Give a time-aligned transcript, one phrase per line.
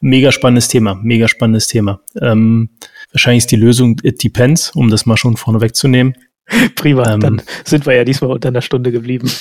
[0.00, 2.00] mega spannendes Thema, mega spannendes Thema.
[2.20, 2.70] Ähm,
[3.12, 6.14] wahrscheinlich ist die Lösung It Depends, um das mal schon vorne wegzunehmen.
[6.74, 9.30] Prima, ähm, dann sind wir ja diesmal unter einer Stunde geblieben.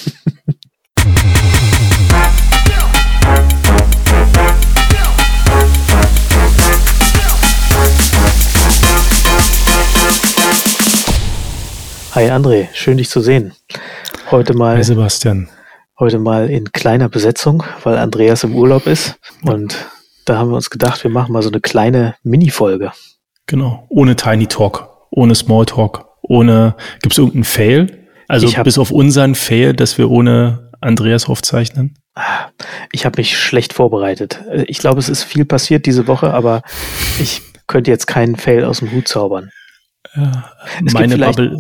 [12.16, 13.54] Hi André, schön dich zu sehen.
[14.30, 14.76] Heute mal.
[14.76, 15.48] Hi Sebastian.
[16.00, 19.20] Heute mal in kleiner Besetzung, weil Andreas im Urlaub ist.
[19.44, 19.78] Und
[20.30, 22.92] da haben wir uns gedacht, wir machen mal so eine kleine Mini-Folge.
[23.48, 23.88] Genau.
[23.90, 26.76] Ohne Tiny Talk, ohne Small Talk, ohne.
[27.02, 28.08] Gibt es irgendeinen Fail?
[28.28, 31.98] Also hab, bis auf unseren Fail, dass wir ohne Andreas aufzeichnen?
[32.92, 34.44] Ich habe mich schlecht vorbereitet.
[34.68, 36.62] Ich glaube, es ist viel passiert diese Woche, aber
[37.20, 39.50] ich könnte jetzt keinen Fail aus dem Hut zaubern.
[40.16, 40.52] Ja,
[40.94, 41.58] meine Bubble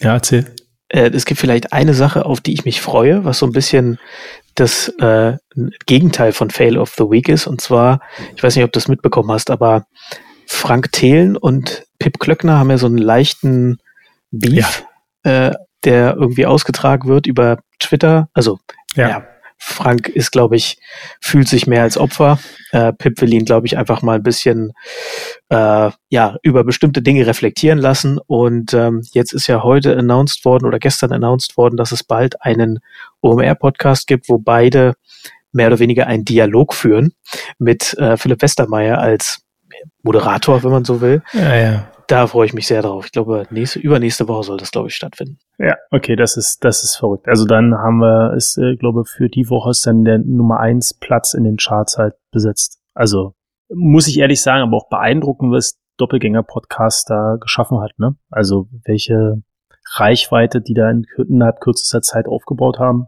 [0.00, 0.54] ja, erzähl.
[0.88, 3.98] Äh, es gibt vielleicht eine Sache, auf die ich mich freue, was so ein bisschen
[4.56, 5.36] das äh,
[5.86, 7.46] Gegenteil von Fail of the Week ist.
[7.46, 8.00] Und zwar,
[8.34, 9.86] ich weiß nicht, ob du das mitbekommen hast, aber
[10.46, 13.78] Frank Thelen und Pip Klöckner haben ja so einen leichten
[14.30, 14.84] Beef,
[15.24, 15.48] ja.
[15.48, 18.28] äh, der irgendwie ausgetragen wird über Twitter.
[18.32, 18.58] Also,
[18.94, 19.26] ja, ja
[19.58, 20.78] Frank ist, glaube ich,
[21.20, 22.38] fühlt sich mehr als Opfer.
[22.72, 24.72] Äh, Pip will ihn, glaube ich, einfach mal ein bisschen
[25.48, 28.18] äh, ja über bestimmte Dinge reflektieren lassen.
[28.26, 32.42] Und ähm, jetzt ist ja heute announced worden oder gestern announced worden, dass es bald
[32.42, 32.80] einen
[33.22, 34.94] OMR-Podcast gibt, wo beide
[35.52, 37.14] mehr oder weniger einen Dialog führen
[37.58, 39.40] mit äh, Philipp Westermeier als
[40.02, 41.22] Moderator, wenn man so will.
[41.32, 43.06] Ja, ja da freue ich mich sehr drauf.
[43.06, 45.38] Ich glaube, nächste, übernächste Woche soll das, glaube ich, stattfinden.
[45.58, 47.28] Ja, okay, das ist, das ist verrückt.
[47.28, 50.94] Also dann haben wir, ist, äh, glaube für die Woche ist dann der Nummer eins
[50.94, 52.80] Platz in den Charts halt besetzt.
[52.94, 53.34] Also
[53.68, 58.16] muss ich ehrlich sagen, aber auch beeindruckend, was Doppelgänger-Podcast da geschaffen hat, ne?
[58.30, 59.42] Also welche
[59.94, 63.06] Reichweite, die da in, innerhalb kürzester Zeit aufgebaut haben.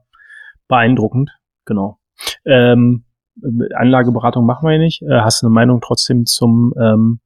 [0.69, 1.31] Beeindruckend,
[1.65, 1.99] genau.
[2.45, 3.05] Ähm,
[3.75, 5.03] Anlageberatung machen wir ja nicht.
[5.03, 7.21] Äh, hast du eine Meinung trotzdem zum ähm,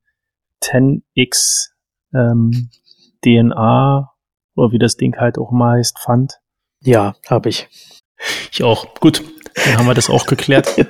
[0.63, 1.69] 10x
[2.15, 2.71] ähm,
[3.25, 4.11] DNA
[4.55, 6.41] oder wie das Ding halt auch mal heißt, fand.
[6.81, 7.69] Ja, habe ich.
[8.53, 8.95] Ich auch.
[9.01, 9.23] Gut,
[9.55, 10.79] dann haben wir das auch geklärt.
[10.79, 10.85] äh,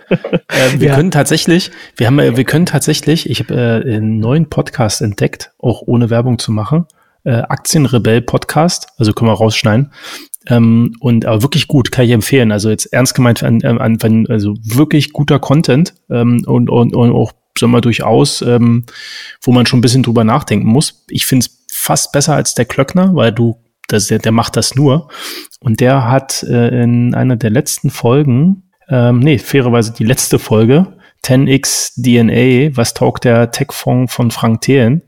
[0.76, 0.94] wir ja.
[0.94, 5.82] können tatsächlich, wir haben, wir können tatsächlich, ich habe äh, einen neuen Podcast entdeckt, auch
[5.82, 6.86] ohne Werbung zu machen.
[7.24, 9.92] Äh, Aktienrebell Podcast, also können wir rausschneiden.
[10.48, 12.50] Ähm, und aber wirklich gut, kann ich empfehlen.
[12.50, 17.32] Also jetzt ernst gemeint, an, an, also wirklich guter Content ähm, und, und, und auch
[17.58, 18.84] sagen wir durchaus, ähm,
[19.40, 21.04] wo man schon ein bisschen drüber nachdenken muss.
[21.08, 23.56] Ich finde es fast besser als der Klöckner, weil du,
[23.88, 25.08] das, der, der macht das nur.
[25.60, 30.96] Und der hat äh, in einer der letzten Folgen, ähm, nee, fairerweise die letzte Folge,
[31.24, 35.02] 10x DNA, was taugt der Tech-Fonds von Frank Thelen,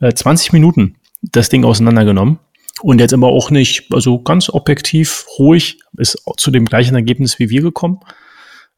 [0.00, 2.38] äh, 20 Minuten das Ding auseinandergenommen.
[2.82, 7.48] Und jetzt aber auch nicht, also ganz objektiv, ruhig, ist zu dem gleichen Ergebnis wie
[7.48, 8.00] wir gekommen.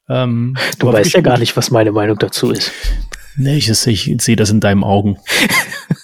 [0.08, 2.72] Ähm, du weißt ja gar nicht, was meine Meinung dazu ist.
[3.36, 5.18] Nee, ich, ich, ich sehe das in deinen Augen.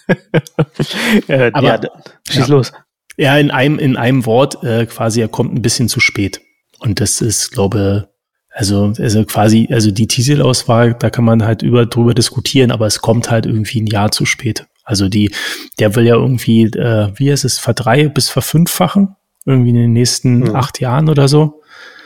[1.29, 1.81] äh, Aber, ja,
[2.29, 2.47] schieß ja.
[2.47, 2.73] los.
[3.17, 6.41] Ja, in einem, in einem Wort äh, quasi, er kommt ein bisschen zu spät.
[6.79, 8.09] Und das ist, glaube
[8.55, 13.01] also, also quasi, also die Titelauswahl, da kann man halt über, drüber diskutieren, aber es
[13.01, 14.67] kommt halt irgendwie ein Jahr zu spät.
[14.85, 15.31] Also die,
[15.79, 20.41] der will ja irgendwie, äh, wie heißt es, verdrei bis verfünffachen, irgendwie in den nächsten
[20.41, 20.57] mhm.
[20.57, 21.63] acht Jahren oder so.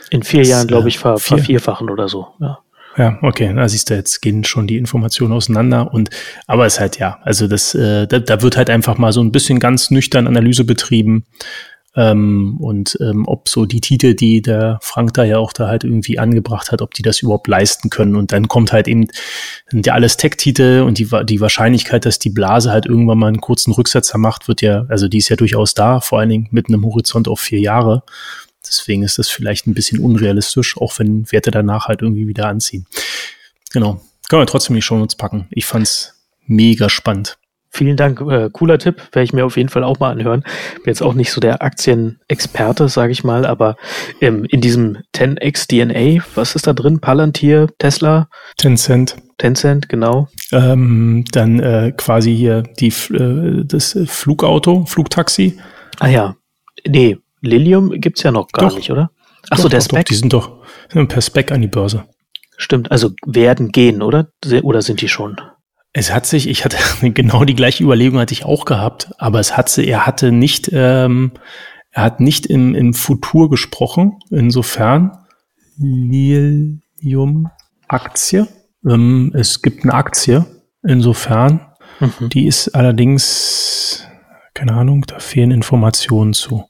[0.09, 1.37] In vier das, Jahren, glaube ich, ver vier.
[1.37, 2.27] vervierfachen oder so.
[2.39, 2.59] Ja.
[2.97, 6.09] Ja, okay, da siehst du, jetzt gehen schon die Informationen auseinander und
[6.47, 9.21] aber es ist halt ja, also das, äh, da, da wird halt einfach mal so
[9.21, 11.27] ein bisschen ganz nüchtern Analyse betrieben
[11.95, 15.83] ähm, und ähm, ob so die Titel, die der Frank da ja auch da halt
[15.83, 19.07] irgendwie angebracht hat, ob die das überhaupt leisten können und dann kommt halt eben
[19.69, 23.41] sind ja alles Tech-Titel und die die Wahrscheinlichkeit, dass die Blase halt irgendwann mal einen
[23.41, 26.67] kurzen Rücksetzer macht, wird ja, also die ist ja durchaus da, vor allen Dingen mit
[26.67, 28.01] einem Horizont auf vier Jahre
[28.67, 32.85] Deswegen ist das vielleicht ein bisschen unrealistisch, auch wenn Werte danach halt irgendwie wieder anziehen.
[33.71, 34.01] Genau.
[34.29, 35.47] Können wir trotzdem die Show uns packen.
[35.51, 37.37] Ich fand's mega spannend.
[37.69, 40.41] Vielen Dank, äh, cooler Tipp, werde ich mir auf jeden Fall auch mal anhören.
[40.75, 43.75] Bin jetzt auch nicht so der Aktienexperte, sage ich mal, aber
[44.21, 46.99] ähm, in diesem 10x DNA, was ist da drin?
[46.99, 48.29] Palantir, Tesla?
[48.57, 49.17] Tencent.
[49.37, 50.27] Tencent, genau.
[50.51, 55.59] Ähm, dann äh, quasi hier die, äh, das Flugauto, Flugtaxi.
[55.99, 56.35] Ah ja,
[56.87, 57.17] nee,
[57.47, 59.11] Lilium gibt es ja noch gar doch, nicht, oder?
[59.49, 60.05] Achso, der Spec.
[60.05, 60.59] die sind doch
[60.89, 62.05] per Spec an die Börse.
[62.57, 64.31] Stimmt, also werden gehen, oder?
[64.63, 65.39] Oder sind die schon?
[65.93, 66.77] Es hat sich, ich hatte
[67.11, 71.31] genau die gleiche Überlegung hatte ich auch gehabt, aber es hat er hatte nicht, ähm,
[71.91, 74.19] er hat nicht im, im Futur gesprochen.
[74.29, 75.17] Insofern
[75.77, 77.49] Lilium
[77.87, 78.47] Aktie.
[78.85, 80.45] Ähm, es gibt eine Aktie.
[80.83, 81.61] Insofern,
[81.99, 82.29] mhm.
[82.29, 84.07] die ist allerdings,
[84.53, 86.65] keine Ahnung, da fehlen Informationen zu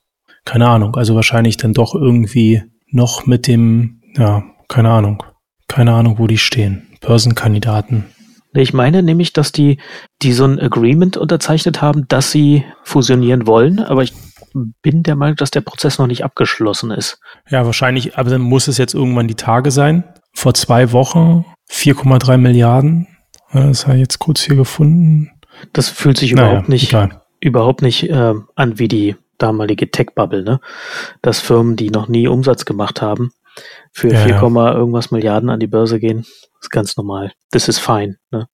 [0.47, 5.21] keine Ahnung, also wahrscheinlich dann doch irgendwie noch mit dem, ja, keine Ahnung,
[5.67, 6.88] keine Ahnung, wo die stehen.
[7.01, 8.05] Börsenkandidaten.
[8.53, 9.77] Ich meine nämlich, dass die,
[10.21, 14.13] die so ein Agreement unterzeichnet haben, dass sie fusionieren wollen, aber ich
[14.81, 17.19] bin der Meinung, dass der Prozess noch nicht abgeschlossen ist.
[17.50, 20.05] Ja, wahrscheinlich, aber dann muss es jetzt irgendwann die Tage sein.
[20.33, 23.07] Vor zwei Wochen 4,3 Milliarden.
[23.51, 25.29] Das habe ich jetzt kurz hier gefunden.
[25.73, 27.21] Das fühlt sich naja, überhaupt nicht, egal.
[27.41, 30.60] überhaupt nicht äh, an wie die damalige Tech-Bubble, ne?
[31.22, 33.31] Dass Firmen, die noch nie Umsatz gemacht haben,
[33.92, 34.74] für ja, 4, ja.
[34.74, 36.25] irgendwas Milliarden an die Börse gehen.
[36.62, 37.31] Ist ganz normal.
[37.51, 38.48] Das ist fein, ne?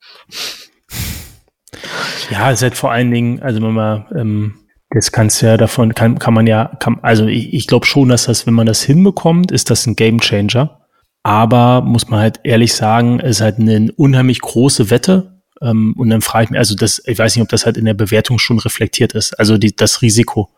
[2.29, 4.53] Ja, es ist halt vor allen Dingen, also wenn man, ähm,
[4.89, 8.25] das kannst ja davon, kann, kann man ja, kann, also ich, ich glaube schon, dass
[8.25, 10.79] das, wenn man das hinbekommt, ist das ein Game Changer.
[11.23, 15.41] Aber muss man halt ehrlich sagen, es ist halt eine unheimlich große Wette.
[15.61, 17.85] Ähm, und dann frage ich mich, also das, ich weiß nicht, ob das halt in
[17.85, 19.33] der Bewertung schon reflektiert ist.
[19.39, 20.49] Also die, das Risiko.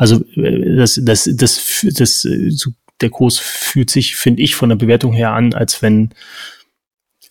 [0.00, 2.70] Also äh, das, das, das, das, so,
[3.02, 6.10] der Kurs fühlt sich, finde ich, von der Bewertung her an, als wenn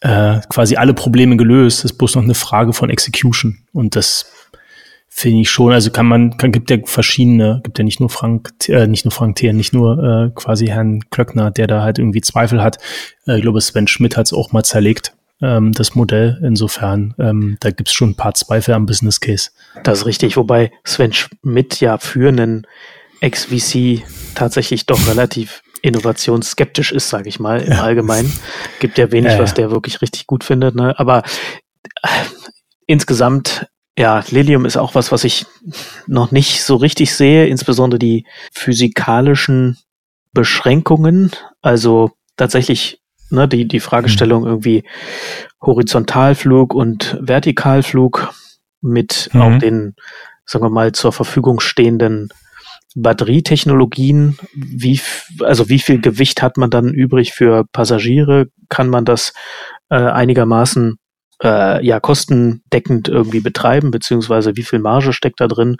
[0.02, 1.80] äh, quasi alle Probleme gelöst.
[1.80, 3.66] Das ist bloß noch eine Frage von Execution.
[3.74, 4.32] Und das
[5.08, 8.52] finde ich schon, also kann man, kann, gibt ja verschiedene, gibt ja nicht nur Frank,
[8.68, 12.22] äh, nicht nur Frank Thier, nicht nur äh, quasi Herrn Klöckner, der da halt irgendwie
[12.22, 12.78] Zweifel hat.
[13.26, 16.40] Äh, ich glaube, Sven Schmidt hat es auch mal zerlegt, ähm, das Modell.
[16.44, 19.52] Insofern, ähm, da gibt es schon ein paar Zweifel am Business Case.
[19.84, 22.68] Das ist richtig, wobei Sven Schmidt ja für einen
[23.22, 24.04] Ex-VC
[24.36, 27.84] tatsächlich doch relativ innovationsskeptisch ist, sage ich mal, im ja.
[27.84, 28.34] Allgemeinen.
[28.80, 30.76] Gibt ja wenig, ja, was der wirklich richtig gut findet.
[30.76, 30.98] Ne?
[30.98, 31.24] Aber
[32.04, 32.08] äh,
[32.86, 33.68] insgesamt
[34.00, 35.46] ja, Lilium ist auch was, was ich
[36.08, 39.78] noch nicht so richtig sehe, insbesondere die physikalischen
[40.32, 41.32] Beschränkungen.
[41.62, 42.99] Also tatsächlich
[43.30, 44.48] ne, die, die Fragestellung mhm.
[44.48, 44.84] irgendwie
[45.62, 48.34] Horizontalflug und Vertikalflug
[48.82, 49.42] mit mhm.
[49.42, 49.96] auch den,
[50.46, 52.30] sagen wir mal, zur Verfügung stehenden
[52.96, 55.00] Batterietechnologien, wie,
[55.42, 58.48] also wie viel Gewicht hat man dann übrig für Passagiere?
[58.68, 59.34] Kann man das
[59.90, 60.98] äh, einigermaßen
[61.44, 65.78] äh, ja kostendeckend irgendwie betreiben, beziehungsweise wie viel Marge steckt da drin?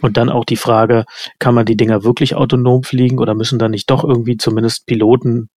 [0.00, 1.04] Und dann auch die Frage,
[1.38, 5.50] kann man die Dinger wirklich autonom fliegen oder müssen da nicht doch irgendwie zumindest Piloten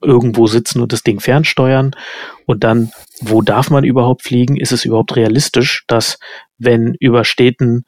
[0.00, 1.92] irgendwo sitzen und das Ding fernsteuern?
[2.46, 2.90] Und dann,
[3.20, 4.56] wo darf man überhaupt fliegen?
[4.56, 6.18] Ist es überhaupt realistisch, dass
[6.58, 7.84] wenn über Städten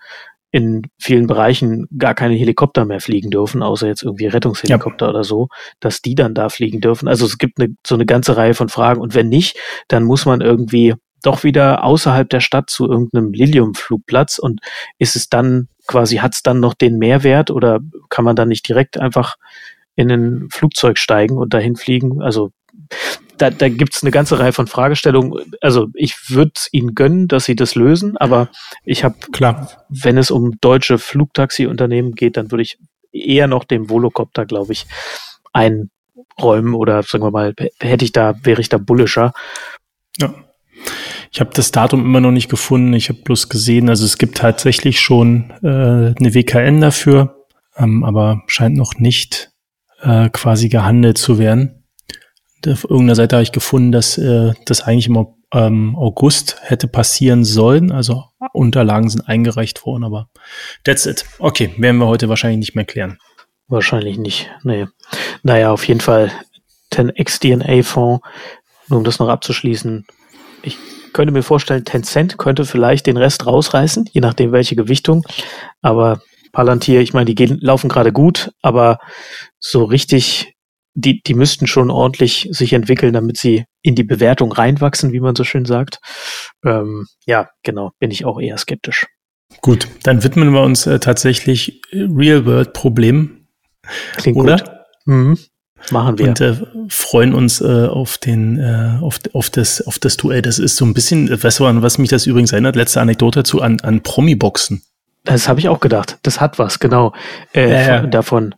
[0.52, 5.10] in vielen Bereichen gar keine Helikopter mehr fliegen dürfen, außer jetzt irgendwie Rettungshelikopter ja.
[5.10, 5.48] oder so,
[5.78, 7.06] dass die dann da fliegen dürfen.
[7.06, 9.00] Also es gibt eine, so eine ganze Reihe von Fragen.
[9.00, 14.38] Und wenn nicht, dann muss man irgendwie doch wieder außerhalb der Stadt zu irgendeinem Lilium-Flugplatz
[14.38, 14.60] und
[14.98, 18.66] ist es dann quasi, hat es dann noch den Mehrwert oder kann man dann nicht
[18.68, 19.36] direkt einfach
[20.00, 22.22] in ein Flugzeug steigen und dahin fliegen?
[22.22, 22.50] Also
[23.40, 25.52] da, da gibt es eine ganze Reihe von Fragestellungen.
[25.60, 28.48] Also ich würde es ihnen gönnen, dass sie das lösen, aber
[28.84, 29.16] ich habe,
[29.88, 32.78] wenn es um deutsche Flugtaxi-Unternehmen geht, dann würde ich
[33.12, 34.86] eher noch dem Volocopter, glaube ich,
[35.52, 39.32] einräumen oder sagen wir mal, hätte ich da, wäre ich da bullischer.
[40.18, 40.34] Ja.
[41.32, 42.92] Ich habe das Datum immer noch nicht gefunden.
[42.92, 47.46] Ich habe bloß gesehen, also es gibt tatsächlich schon äh, eine WKN dafür,
[47.76, 49.49] ähm, aber scheint noch nicht
[50.02, 51.80] äh, quasi gehandelt zu werden
[52.68, 57.44] auf irgendeiner Seite habe ich gefunden, dass äh, das eigentlich im ähm, August hätte passieren
[57.44, 57.90] sollen.
[57.90, 60.28] Also Unterlagen sind eingereicht worden, aber
[60.84, 61.24] that's it.
[61.38, 63.18] Okay, werden wir heute wahrscheinlich nicht mehr klären.
[63.68, 64.50] Wahrscheinlich nicht.
[64.62, 64.86] Nee.
[65.42, 66.30] Naja, auf jeden Fall
[66.92, 68.24] 10x DNA-Fonds,
[68.88, 70.06] nur um das noch abzuschließen.
[70.62, 70.76] Ich
[71.12, 75.24] könnte mir vorstellen, Tencent könnte vielleicht den Rest rausreißen, je nachdem welche Gewichtung.
[75.82, 76.20] Aber
[76.52, 78.98] Palantir, ich meine, die gehen, laufen gerade gut, aber
[79.58, 80.54] so richtig
[80.94, 85.36] die, die müssten schon ordentlich sich entwickeln, damit sie in die Bewertung reinwachsen, wie man
[85.36, 86.00] so schön sagt.
[86.64, 89.06] Ähm, ja, genau, bin ich auch eher skeptisch.
[89.62, 93.48] Gut, dann widmen wir uns äh, tatsächlich Real-World-Problemen.
[94.16, 94.58] Klingt oder?
[94.58, 94.70] gut.
[95.06, 95.38] Mhm.
[95.90, 96.28] Machen wir.
[96.28, 96.56] Und äh,
[96.88, 100.42] freuen uns äh, auf den, äh, auf, auf, das, auf das Duell.
[100.42, 102.76] Das ist so ein bisschen, weißt du, an was mich das übrigens erinnert?
[102.76, 104.82] Letzte Anekdote dazu an, an Promi-Boxen.
[105.24, 106.18] Das habe ich auch gedacht.
[106.22, 107.12] Das hat was, genau.
[107.54, 108.06] Äh, ja.
[108.06, 108.54] Davon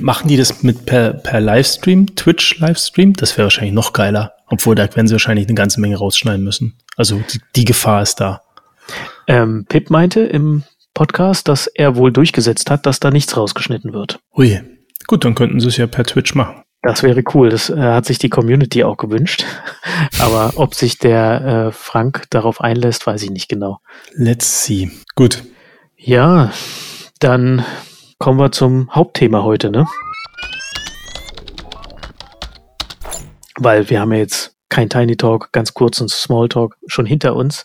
[0.00, 3.14] Machen die das mit per, per Livestream, Twitch-Livestream?
[3.14, 4.34] Das wäre wahrscheinlich noch geiler.
[4.46, 6.76] Obwohl, da werden sie wahrscheinlich eine ganze Menge rausschneiden müssen.
[6.96, 8.42] Also die, die Gefahr ist da.
[9.26, 10.64] Ähm, Pip meinte im
[10.94, 14.20] Podcast, dass er wohl durchgesetzt hat, dass da nichts rausgeschnitten wird.
[14.36, 14.60] Ui.
[15.06, 16.62] Gut, dann könnten sie es ja per Twitch machen.
[16.82, 17.50] Das wäre cool.
[17.50, 19.44] Das äh, hat sich die Community auch gewünscht.
[20.18, 23.80] Aber ob sich der äh, Frank darauf einlässt, weiß ich nicht genau.
[24.14, 24.90] Let's see.
[25.14, 25.42] Gut.
[26.02, 26.50] Ja,
[27.18, 27.62] dann
[28.18, 29.86] kommen wir zum Hauptthema heute, ne?
[33.58, 37.36] Weil wir haben ja jetzt kein Tiny Talk, ganz kurz und Small Talk schon hinter
[37.36, 37.64] uns.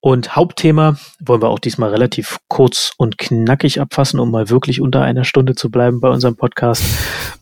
[0.00, 5.02] Und Hauptthema wollen wir auch diesmal relativ kurz und knackig abfassen, um mal wirklich unter
[5.02, 6.82] einer Stunde zu bleiben bei unserem Podcast.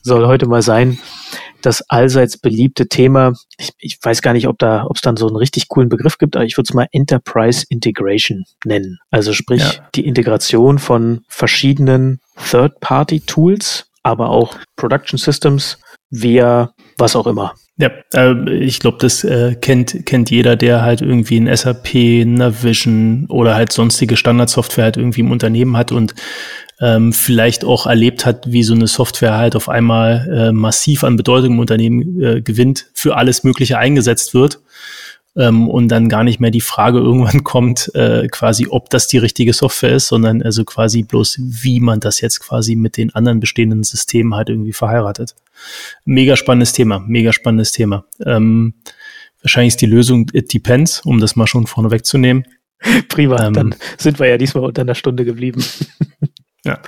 [0.02, 0.98] Soll heute mal sein
[1.64, 5.26] das allseits beliebte Thema, ich, ich weiß gar nicht, ob da, ob es dann so
[5.26, 8.98] einen richtig coolen Begriff gibt, aber ich würde es mal Enterprise Integration nennen.
[9.10, 9.88] Also sprich ja.
[9.94, 15.78] die Integration von verschiedenen Third-Party-Tools, aber auch Production Systems
[16.10, 17.54] via was auch immer.
[17.76, 23.26] Ja, äh, ich glaube, das äh, kennt, kennt jeder, der halt irgendwie ein SAP, Navision
[23.28, 26.14] oder halt sonstige Standardsoftware halt irgendwie im Unternehmen hat und
[26.80, 31.16] ähm, vielleicht auch erlebt hat, wie so eine Software halt auf einmal äh, massiv an
[31.16, 34.60] Bedeutung im Unternehmen äh, gewinnt, für alles Mögliche eingesetzt wird
[35.36, 39.18] ähm, und dann gar nicht mehr die Frage irgendwann kommt, äh, quasi, ob das die
[39.18, 43.40] richtige Software ist, sondern also quasi bloß, wie man das jetzt quasi mit den anderen
[43.40, 45.34] bestehenden Systemen halt irgendwie verheiratet.
[46.04, 48.04] Mega spannendes Thema, mega spannendes Thema.
[48.24, 48.74] Ähm,
[49.42, 52.44] wahrscheinlich ist die Lösung It Depends, um das mal schon vorne wegzunehmen.
[53.08, 55.64] Prima, ähm, dann sind wir ja diesmal unter einer Stunde geblieben.
[56.64, 56.78] Ja.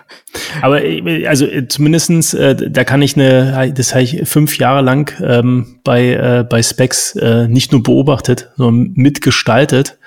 [0.62, 4.82] Aber äh, also äh, zumindestens, äh, da kann ich eine, das habe ich fünf Jahre
[4.82, 9.98] lang ähm, bei, äh, bei Specs äh, nicht nur beobachtet, sondern mitgestaltet.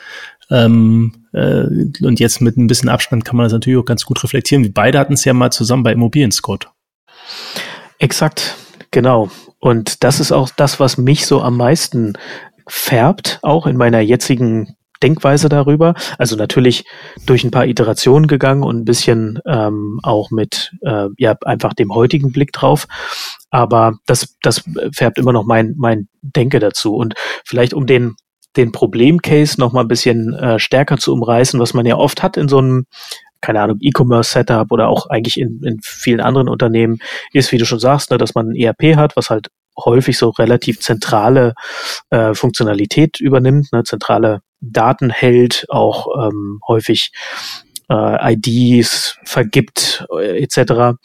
[0.49, 1.65] Ähm, äh,
[2.01, 4.63] und jetzt mit ein bisschen Abstand kann man das natürlich auch ganz gut reflektieren.
[4.63, 6.59] Wir beide hatten es ja mal zusammen bei Immobilien Scout.
[7.99, 8.55] Exakt,
[8.89, 9.29] genau.
[9.59, 12.13] Und das ist auch das, was mich so am meisten
[12.67, 15.93] färbt, auch in meiner jetzigen Denkweise darüber.
[16.17, 16.85] Also natürlich
[17.25, 21.93] durch ein paar Iterationen gegangen und ein bisschen ähm, auch mit äh, ja einfach dem
[21.93, 22.87] heutigen Blick drauf.
[23.49, 24.63] Aber das, das
[24.93, 26.95] färbt immer noch mein, mein Denke dazu.
[26.95, 27.15] Und
[27.45, 28.15] vielleicht um den,
[28.57, 32.37] den Problemcase noch mal ein bisschen äh, stärker zu umreißen, was man ja oft hat
[32.37, 32.85] in so einem
[33.41, 36.99] keine Ahnung, E-Commerce-Setup oder auch eigentlich in, in vielen anderen Unternehmen
[37.31, 40.29] ist, wie du schon sagst, ne, dass man ein ERP hat, was halt häufig so
[40.29, 41.53] relativ zentrale
[42.09, 47.11] äh, Funktionalität übernimmt, ne, zentrale Daten hält, auch ähm, häufig
[47.89, 50.97] äh, IDs vergibt äh, etc.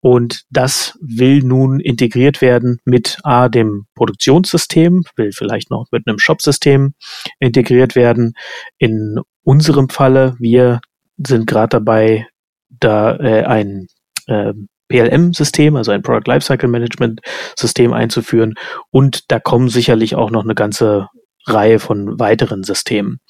[0.00, 6.18] Und das will nun integriert werden mit A, dem Produktionssystem, will vielleicht noch mit einem
[6.18, 6.94] Shop-System
[7.38, 8.34] integriert werden.
[8.78, 10.80] In unserem Falle, wir
[11.24, 12.26] sind gerade dabei,
[12.68, 13.86] da äh, ein
[14.26, 14.52] äh,
[14.88, 17.20] PLM-System, also ein Product Lifecycle Management
[17.56, 18.54] System einzuführen.
[18.90, 21.08] Und da kommen sicherlich auch noch eine ganze
[21.46, 23.20] Reihe von weiteren Systemen.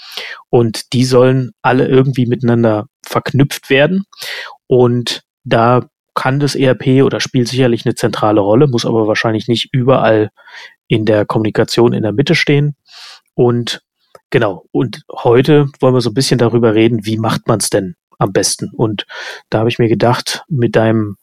[0.50, 4.04] Und die sollen alle irgendwie miteinander verknüpft werden.
[4.66, 9.68] Und da kann das ERP oder spielt sicherlich eine zentrale Rolle, muss aber wahrscheinlich nicht
[9.72, 10.30] überall
[10.88, 12.76] in der Kommunikation in der Mitte stehen.
[13.34, 13.82] Und
[14.30, 17.96] genau, und heute wollen wir so ein bisschen darüber reden, wie macht man es denn
[18.18, 18.70] am besten?
[18.76, 19.06] Und
[19.48, 21.16] da habe ich mir gedacht, mit deinem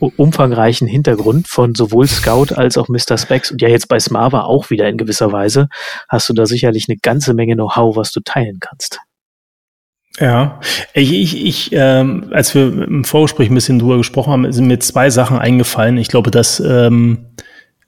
[0.00, 3.18] umfangreichen Hintergrund von sowohl Scout als auch Mr.
[3.18, 5.68] Specs und ja jetzt bei Smava auch wieder in gewisser Weise,
[6.08, 9.00] hast du da sicherlich eine ganze Menge Know-how, was du teilen kannst.
[10.20, 10.60] Ja,
[10.94, 14.80] ich, ich, ich ähm, als wir im Vorgespräch ein bisschen drüber gesprochen haben, sind mir
[14.80, 15.96] zwei Sachen eingefallen.
[15.96, 17.26] Ich glaube, dass ähm,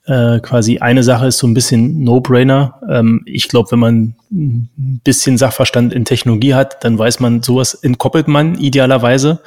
[0.05, 2.81] äh, quasi eine Sache ist so ein bisschen No-Brainer.
[2.89, 7.75] Ähm, ich glaube, wenn man ein bisschen Sachverstand in Technologie hat, dann weiß man, sowas
[7.75, 9.41] entkoppelt man idealerweise.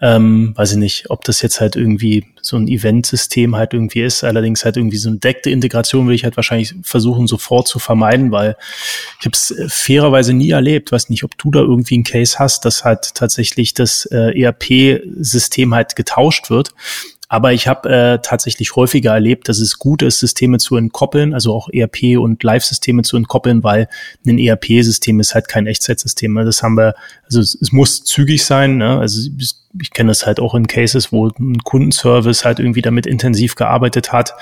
[0.00, 4.24] Ähm, weiß ich nicht, ob das jetzt halt irgendwie so ein Event-System halt irgendwie ist.
[4.24, 8.30] Allerdings halt irgendwie so eine deckte Integration will ich halt wahrscheinlich versuchen, sofort zu vermeiden,
[8.30, 8.56] weil
[9.18, 10.92] ich habe es fairerweise nie erlebt.
[10.92, 15.74] Weiß nicht, ob du da irgendwie einen Case hast, dass halt tatsächlich das äh, ERP-System
[15.74, 16.72] halt getauscht wird.
[17.32, 21.54] Aber ich habe äh, tatsächlich häufiger erlebt, dass es gut ist, Systeme zu entkoppeln, also
[21.54, 23.88] auch ERP und Live-Systeme zu entkoppeln, weil
[24.26, 26.34] ein ERP-System ist halt kein Echtzeitsystem.
[26.34, 28.78] Das haben wir, also es, es muss zügig sein.
[28.78, 28.98] Ne?
[28.98, 29.30] Also
[29.80, 34.12] ich kenne das halt auch in Cases, wo ein Kundenservice halt irgendwie damit intensiv gearbeitet
[34.12, 34.34] hat.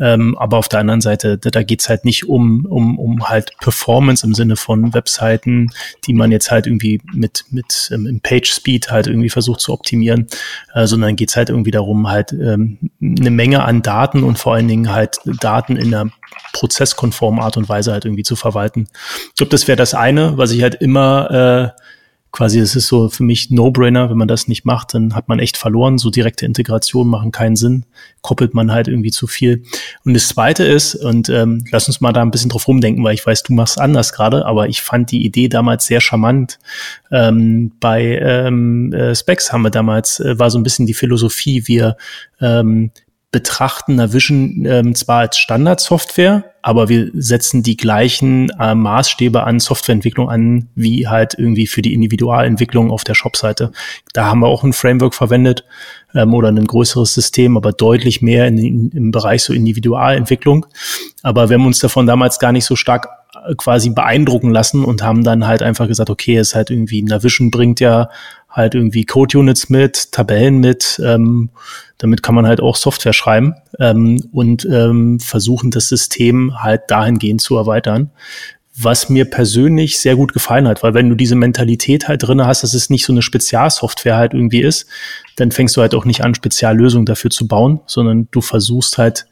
[0.00, 3.52] Ähm, aber auf der anderen Seite, da, da geht's halt nicht um, um, um halt
[3.60, 5.70] Performance im Sinne von Webseiten,
[6.06, 10.26] die man jetzt halt irgendwie mit, mit ähm, Page Speed halt irgendwie versucht zu optimieren,
[10.74, 14.68] äh, sondern geht's halt irgendwie darum, halt ähm, eine Menge an Daten und vor allen
[14.68, 16.10] Dingen halt Daten in einer
[16.52, 18.88] prozesskonformen Art und Weise halt irgendwie zu verwalten.
[19.28, 21.82] Ich glaube, das wäre das eine, was ich halt immer äh,
[22.32, 25.38] quasi, es ist so für mich No-Brainer, wenn man das nicht macht, dann hat man
[25.38, 25.98] echt verloren.
[25.98, 27.84] So direkte Integration machen keinen Sinn,
[28.22, 29.62] koppelt man halt irgendwie zu viel.
[30.04, 33.14] Und das Zweite ist, und ähm, lass uns mal da ein bisschen drauf rumdenken, weil
[33.14, 36.58] ich weiß, du machst anders gerade, aber ich fand die Idee damals sehr charmant.
[37.10, 41.66] Ähm, bei ähm, äh, Specs haben wir damals, äh, war so ein bisschen die Philosophie,
[41.66, 41.96] wir
[42.40, 42.90] ähm,
[43.32, 50.28] betrachten Navision ähm, zwar als Standardsoftware, aber wir setzen die gleichen äh, Maßstäbe an Softwareentwicklung
[50.28, 53.72] an, wie halt irgendwie für die Individualentwicklung auf der Shopseite.
[54.12, 55.64] Da haben wir auch ein Framework verwendet
[56.14, 60.66] ähm, oder ein größeres System, aber deutlich mehr in, in, im Bereich so Individualentwicklung.
[61.22, 63.08] Aber wir haben uns davon damals gar nicht so stark
[63.56, 67.50] quasi beeindrucken lassen und haben dann halt einfach gesagt, okay, es ist halt irgendwie, Navision
[67.50, 68.08] bringt ja
[68.48, 71.50] halt irgendwie Code-Units mit, Tabellen mit, ähm,
[71.98, 77.40] damit kann man halt auch Software schreiben ähm, und ähm, versuchen, das System halt dahingehend
[77.40, 78.10] zu erweitern.
[78.74, 82.62] Was mir persönlich sehr gut gefallen hat, weil wenn du diese Mentalität halt drinne hast,
[82.62, 84.86] dass es nicht so eine Spezialsoftware halt irgendwie ist,
[85.36, 89.26] dann fängst du halt auch nicht an, Speziallösungen dafür zu bauen, sondern du versuchst halt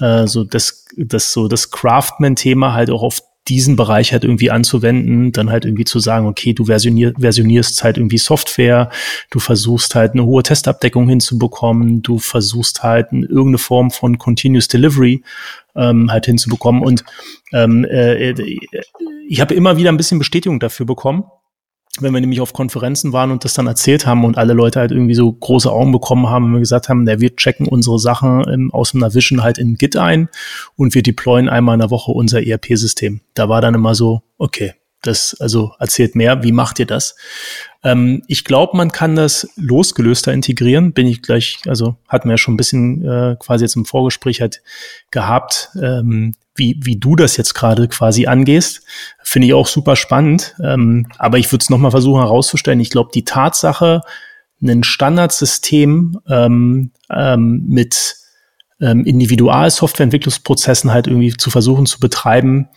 [0.00, 5.32] äh, so das, das so das Craftman-Thema halt auch auf diesen Bereich halt irgendwie anzuwenden,
[5.32, 8.90] dann halt irgendwie zu sagen, okay, du versionier, versionierst halt irgendwie Software,
[9.30, 15.22] du versuchst halt eine hohe Testabdeckung hinzubekommen, du versuchst halt irgendeine Form von Continuous Delivery
[15.76, 16.82] ähm, halt hinzubekommen.
[16.82, 17.04] Und
[17.52, 18.32] ähm, äh,
[19.28, 21.24] ich habe immer wieder ein bisschen Bestätigung dafür bekommen,
[22.00, 24.90] wenn wir nämlich auf Konferenzen waren und das dann erzählt haben und alle Leute halt
[24.90, 28.42] irgendwie so große Augen bekommen haben, wenn wir gesagt haben, der wir checken unsere Sachen
[28.44, 30.28] im, aus dem Navision halt in Git ein
[30.76, 33.20] und wir deployen einmal in der Woche unser ERP-System.
[33.34, 34.74] Da war dann immer so, okay,
[35.06, 37.16] das also erzählt mehr, wie macht ihr das?
[37.82, 40.92] Ähm, ich glaube, man kann das losgelöster integrieren.
[40.92, 44.40] Bin ich gleich, also hatten wir ja schon ein bisschen äh, quasi jetzt im Vorgespräch
[44.40, 44.62] halt
[45.10, 48.82] gehabt, ähm, wie, wie du das jetzt gerade quasi angehst.
[49.22, 50.54] Finde ich auch super spannend.
[50.62, 52.80] Ähm, aber ich würde es nochmal versuchen herauszustellen.
[52.80, 54.02] Ich glaube, die Tatsache,
[54.62, 58.16] ein Standardsystem ähm, ähm, mit
[58.80, 62.68] ähm, Individualsoftwareentwicklungsprozessen halt irgendwie zu versuchen zu betreiben,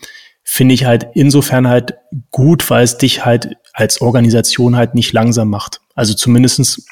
[0.50, 1.96] finde ich halt insofern halt
[2.32, 5.82] gut, weil es dich halt als Organisation halt nicht langsam macht.
[5.94, 6.86] Also zumindestens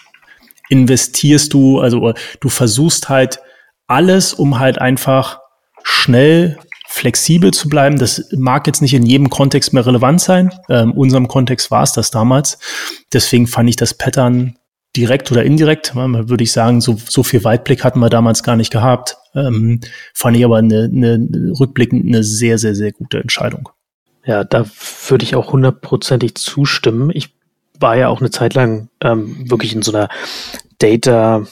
[0.68, 3.40] investierst du, also du versuchst halt
[3.88, 5.40] alles, um halt einfach
[5.84, 6.60] schnell
[6.90, 7.98] flexibel zu bleiben.
[7.98, 10.52] Das mag jetzt nicht in jedem Kontext mehr relevant sein.
[10.70, 12.60] Ähm, in unserem Kontext war es das damals.
[13.14, 14.58] Deswegen fand ich das Pattern
[14.96, 18.72] direkt oder indirekt, würde ich sagen, so, so viel Weitblick hatten wir damals gar nicht
[18.72, 19.18] gehabt.
[19.34, 19.82] Ähm,
[20.14, 21.20] fand ich aber eine, eine
[21.60, 23.70] rückblickend eine sehr, sehr, sehr gute Entscheidung.
[24.26, 24.66] Ja, da
[25.08, 27.12] würde ich auch hundertprozentig zustimmen.
[27.14, 27.36] Ich
[27.80, 30.10] war ja auch eine Zeit lang ähm, wirklich in so einer
[30.80, 31.46] Data-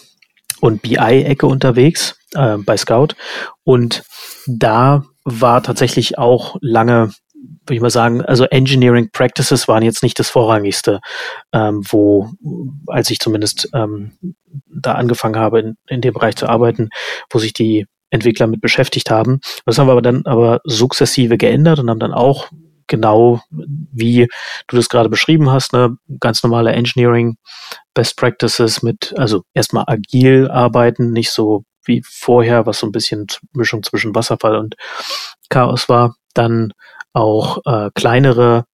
[0.61, 3.09] und BI-Ecke unterwegs äh, bei Scout.
[3.63, 4.03] Und
[4.47, 7.11] da war tatsächlich auch lange
[7.43, 10.99] würde ich mal sagen, also Engineering Practices waren jetzt nicht das Vorrangigste,
[11.51, 12.29] ähm, wo,
[12.87, 14.13] als ich zumindest ähm,
[14.67, 16.89] da angefangen habe, in, in dem Bereich zu arbeiten,
[17.29, 19.39] wo sich die Entwickler mit beschäftigt haben.
[19.65, 22.49] Das haben wir aber dann aber sukzessive geändert und haben dann auch
[22.87, 24.27] genau wie
[24.67, 27.37] du das gerade beschrieben hast, ne, ganz normale Engineering
[27.93, 33.27] Best Practices mit, also erstmal agil arbeiten, nicht so wie vorher, was so ein bisschen
[33.53, 34.75] Mischung zwischen Wasserfall und
[35.49, 36.15] Chaos war.
[36.33, 36.73] Dann
[37.13, 38.65] auch äh, kleinere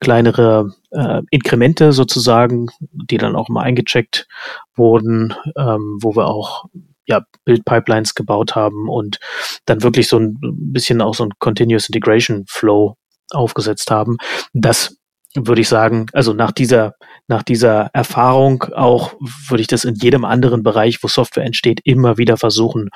[0.00, 4.26] kleinere äh, Inkremente sozusagen, die dann auch mal eingecheckt
[4.74, 6.64] wurden, ähm, wo wir auch
[7.06, 9.18] ja, Build-Pipelines gebaut haben und
[9.66, 12.96] dann wirklich so ein bisschen auch so ein Continuous Integration Flow
[13.30, 14.16] aufgesetzt haben.
[14.52, 14.96] Das
[15.34, 16.94] würde ich sagen, also nach dieser,
[17.28, 19.14] nach dieser Erfahrung auch
[19.48, 22.88] würde ich das in jedem anderen Bereich, wo Software entsteht, immer wieder versuchen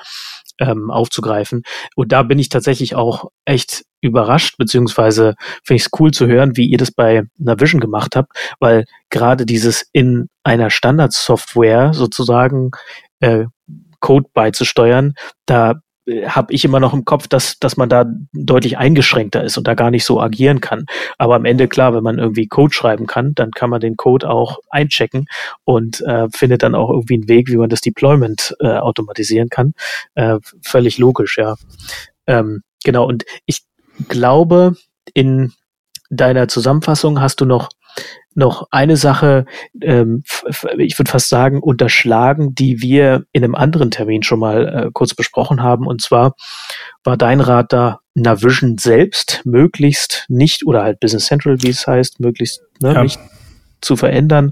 [0.59, 1.63] ähm, aufzugreifen.
[1.95, 6.55] Und da bin ich tatsächlich auch echt überrascht, beziehungsweise finde ich es cool zu hören,
[6.55, 12.71] wie ihr das bei Navision gemacht habt, weil gerade dieses in einer Standardsoftware sozusagen
[13.19, 13.45] äh,
[13.99, 15.13] Code beizusteuern,
[15.47, 15.75] da
[16.07, 19.73] habe ich immer noch im Kopf, dass, dass man da deutlich eingeschränkter ist und da
[19.73, 20.85] gar nicht so agieren kann.
[21.17, 24.29] Aber am Ende, klar, wenn man irgendwie Code schreiben kann, dann kann man den Code
[24.29, 25.27] auch einchecken
[25.63, 29.73] und äh, findet dann auch irgendwie einen Weg, wie man das Deployment äh, automatisieren kann.
[30.13, 31.55] Äh, völlig logisch, ja.
[32.27, 33.63] Ähm, genau, und ich
[34.07, 34.75] glaube,
[35.13, 35.53] in
[36.09, 37.69] deiner Zusammenfassung hast du noch
[38.35, 39.45] noch eine Sache,
[39.81, 40.23] ähm,
[40.77, 45.13] ich würde fast sagen, unterschlagen, die wir in einem anderen Termin schon mal äh, kurz
[45.13, 45.87] besprochen haben.
[45.87, 46.35] Und zwar
[47.03, 52.19] war dein Rat da, Navision selbst möglichst nicht, oder halt Business Central, wie es heißt,
[52.21, 53.03] möglichst ne, ja.
[53.03, 53.19] nicht
[53.85, 54.51] zu verändern,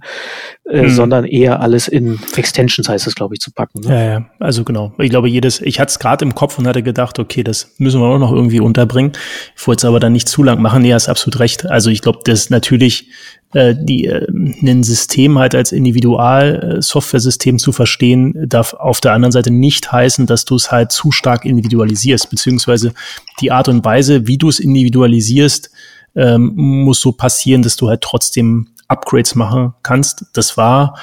[0.65, 0.89] äh, hm.
[0.89, 3.81] sondern eher alles in Extensions heißt es, glaube ich, zu packen.
[3.81, 3.89] Ne?
[3.89, 4.93] Ja, ja, also genau.
[4.99, 7.99] Ich glaube, jedes, ich hatte es gerade im Kopf und hatte gedacht, okay, das müssen
[7.99, 9.11] wir auch noch irgendwie unterbringen.
[9.57, 10.83] Ich wollte es aber dann nicht zu lang machen.
[10.83, 11.69] Nee, hast absolut recht.
[11.69, 13.09] Also ich glaube, das ist natürlich
[13.53, 19.51] äh, die, äh, ein System halt als Individual-Software-System zu verstehen, darf auf der anderen Seite
[19.51, 22.93] nicht heißen, dass du es halt zu stark individualisierst, beziehungsweise
[23.41, 25.71] die Art und Weise, wie du es individualisierst,
[26.15, 30.25] ähm, muss so passieren, dass du halt trotzdem Upgrades machen kannst.
[30.33, 30.97] Das war,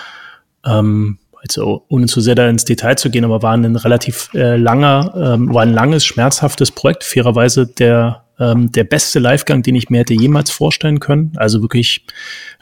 [0.64, 4.56] ähm, also ohne zu sehr da ins Detail zu gehen, aber war ein relativ äh,
[4.56, 9.90] langer, ähm, war ein langes, schmerzhaftes Projekt, fairerweise der ähm, der beste Livegang, den ich
[9.90, 11.32] mir hätte jemals vorstellen können.
[11.36, 12.06] Also wirklich,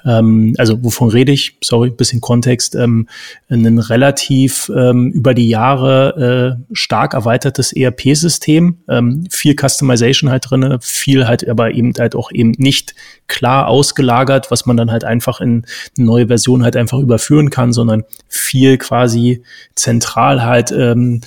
[0.05, 1.57] ähm, also wovon rede ich?
[1.63, 2.75] Sorry, bisschen Kontext.
[2.75, 3.09] Ähm,
[3.49, 10.79] ein relativ ähm, über die Jahre äh, stark erweitertes ERP-System, ähm, viel Customization halt drinne,
[10.83, 12.95] viel halt aber eben halt auch eben nicht
[13.29, 15.65] klar ausgelagert, was man dann halt einfach in
[15.97, 19.43] eine neue Version halt einfach überführen kann, sondern viel quasi
[19.77, 21.21] zentral halt ähm,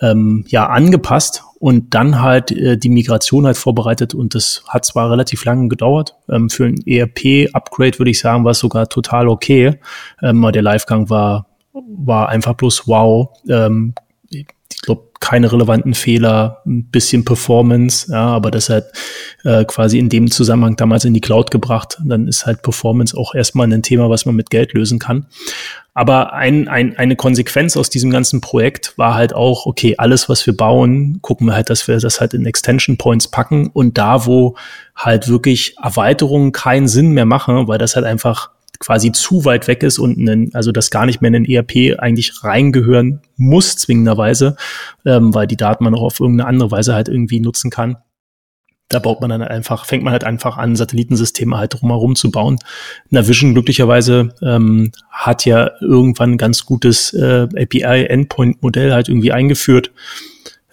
[0.00, 5.10] ähm, ja angepasst und dann halt äh, die Migration halt vorbereitet und das hat zwar
[5.10, 6.16] relativ lange gedauert.
[6.28, 9.78] Ähm, für ein ERP-Upgrade würde ich sagen, war es sogar total okay.
[10.22, 13.28] Ähm, der Livegang war war einfach bloß wow.
[13.48, 13.94] Ähm,
[15.26, 18.84] keine relevanten Fehler, ein bisschen Performance, ja, aber das halt
[19.42, 21.98] äh, quasi in dem Zusammenhang damals in die Cloud gebracht.
[22.04, 25.26] Dann ist halt Performance auch erstmal ein Thema, was man mit Geld lösen kann.
[25.94, 30.46] Aber ein, ein, eine Konsequenz aus diesem ganzen Projekt war halt auch, okay, alles, was
[30.46, 34.26] wir bauen, gucken wir halt, dass wir das halt in Extension Points packen und da,
[34.26, 34.54] wo
[34.94, 39.82] halt wirklich Erweiterungen keinen Sinn mehr machen, weil das halt einfach quasi zu weit weg
[39.82, 44.56] ist und einen, also das gar nicht mehr in den ERP eigentlich reingehören muss, zwingenderweise,
[45.04, 47.96] ähm, weil die Daten man auch auf irgendeine andere Weise halt irgendwie nutzen kann.
[48.88, 52.30] Da baut man dann halt einfach, fängt man halt einfach an, Satellitensysteme halt drumherum zu
[52.30, 52.58] bauen.
[53.10, 59.90] Navision glücklicherweise ähm, hat ja irgendwann ein ganz gutes äh, API-Endpoint-Modell halt irgendwie eingeführt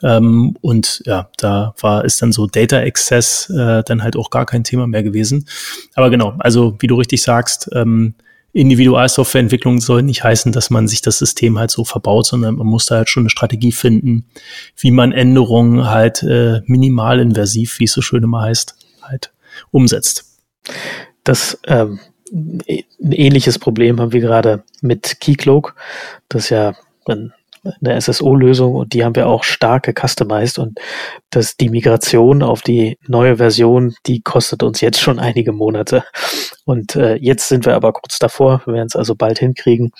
[0.03, 4.45] ähm, und ja, da war ist dann so Data Access äh, dann halt auch gar
[4.45, 5.47] kein Thema mehr gewesen.
[5.95, 8.15] Aber genau, also wie du richtig sagst, ähm,
[8.51, 12.85] Individualsoftwareentwicklung soll nicht heißen, dass man sich das System halt so verbaut, sondern man muss
[12.85, 14.25] da halt schon eine Strategie finden,
[14.77, 19.31] wie man Änderungen halt äh, minimal invasiv, wie es so schön immer heißt, halt
[19.71, 20.39] umsetzt.
[21.23, 21.99] Das ähm,
[22.31, 25.75] ein ähnliches Problem haben wir gerade mit Keycloak.
[26.29, 26.73] Das ja
[27.05, 27.33] ein
[27.81, 30.79] eine SSO-Lösung und die haben wir auch stark gecustomized und
[31.29, 36.03] dass die Migration auf die neue Version, die kostet uns jetzt schon einige Monate.
[36.65, 39.91] Und äh, jetzt sind wir aber kurz davor, wir werden es also bald hinkriegen.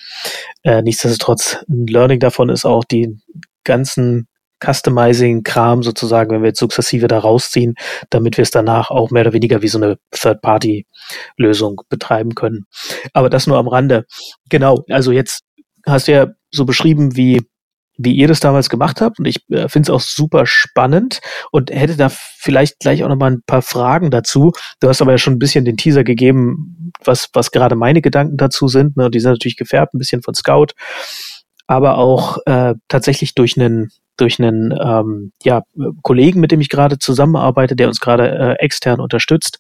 [0.64, 3.18] Äh, nichtsdestotrotz, ein Learning davon ist auch die
[3.64, 4.28] ganzen
[4.64, 7.76] Customizing-Kram sozusagen, wenn wir jetzt sukzessive da rausziehen,
[8.10, 12.66] damit wir es danach auch mehr oder weniger wie so eine Third-Party-Lösung betreiben können.
[13.14, 14.06] Aber das nur am Rande.
[14.50, 15.44] Genau, also jetzt
[15.86, 17.42] hast du ja so beschrieben, wie
[17.98, 19.20] wie ihr das damals gemacht habt.
[19.20, 23.32] Und ich äh, finde es auch super spannend und hätte da vielleicht gleich auch nochmal
[23.32, 24.52] ein paar Fragen dazu.
[24.80, 28.38] Du hast aber ja schon ein bisschen den Teaser gegeben, was, was gerade meine Gedanken
[28.38, 28.98] dazu sind.
[28.98, 29.10] Ne?
[29.10, 30.68] Die sind natürlich gefärbt, ein bisschen von Scout,
[31.68, 35.64] aber auch äh, tatsächlich durch einen durch einen ähm, ja,
[36.04, 39.58] Kollegen, mit dem ich gerade zusammenarbeite, der uns gerade äh, extern unterstützt.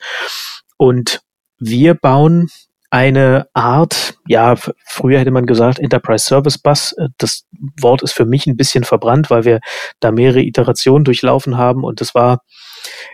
[0.77, 1.21] Und
[1.57, 2.49] wir bauen
[2.93, 6.93] eine Art, ja, früher hätte man gesagt Enterprise Service Bus.
[6.93, 7.43] Äh, das
[7.81, 9.61] Wort ist für mich ein bisschen verbrannt, weil wir
[9.99, 12.43] da mehrere Iterationen durchlaufen haben und das war,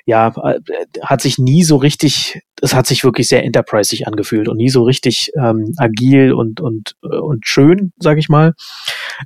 [0.06, 0.60] ja, äh,
[1.02, 4.84] hat sich nie so richtig, es hat sich wirklich sehr enterprisig angefühlt und nie so
[4.84, 8.56] richtig ähm, agil und, und, äh, und schön, sage ich mal.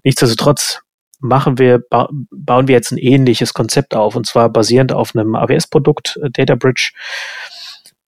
[0.04, 0.82] Nichtsdestotrotz
[1.20, 5.34] machen wir, ba bauen wir jetzt ein ähnliches Konzept auf und zwar basierend auf einem
[5.34, 6.92] AWS-Produkt, Databridge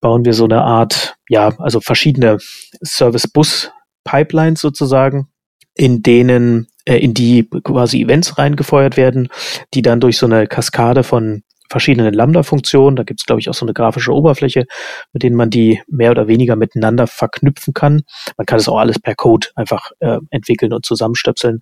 [0.05, 2.37] bauen wir so eine Art, ja, also verschiedene
[2.85, 5.29] Service-Bus-Pipelines sozusagen,
[5.75, 9.29] in denen, äh, in die quasi Events reingefeuert werden,
[9.73, 13.55] die dann durch so eine Kaskade von verschiedenen Lambda-Funktionen, da gibt es, glaube ich, auch
[13.55, 14.67] so eine grafische Oberfläche,
[15.15, 18.03] mit denen man die mehr oder weniger miteinander verknüpfen kann.
[18.37, 21.61] Man kann es auch alles per Code einfach äh, entwickeln und zusammenstöpseln.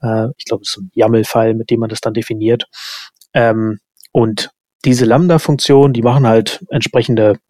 [0.00, 2.66] Äh, ich glaube, es ist ein YAML-File, mit dem man das dann definiert.
[3.34, 3.80] Ähm,
[4.12, 4.52] und
[4.84, 7.40] diese Lambda-Funktionen, die machen halt entsprechende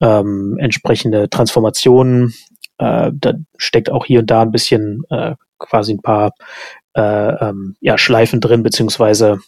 [0.00, 2.34] ähm, entsprechende Transformationen.
[2.78, 6.32] Äh, da steckt auch hier und da ein bisschen äh, quasi ein paar
[6.94, 7.02] äh,
[7.48, 9.40] ähm, ja, Schleifen drin, beziehungsweise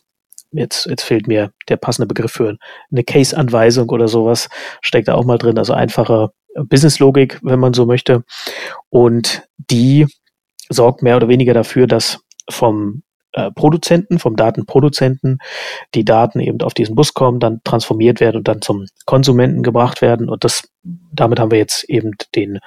[0.52, 2.57] jetzt, jetzt fehlt mir der passende Begriff für
[2.90, 4.48] eine Case-Anweisung oder sowas,
[4.81, 8.24] steckt da auch mal drin, also einfache Business-Logik, wenn man so möchte.
[8.90, 10.07] Und die
[10.68, 13.02] sorgt mehr oder weniger dafür, dass vom
[13.55, 15.38] Produzenten, vom Datenproduzenten,
[15.95, 20.03] die Daten eben auf diesen Bus kommen, dann transformiert werden und dann zum Konsumenten gebracht
[20.03, 20.29] werden.
[20.29, 22.59] Und das, damit haben wir jetzt eben den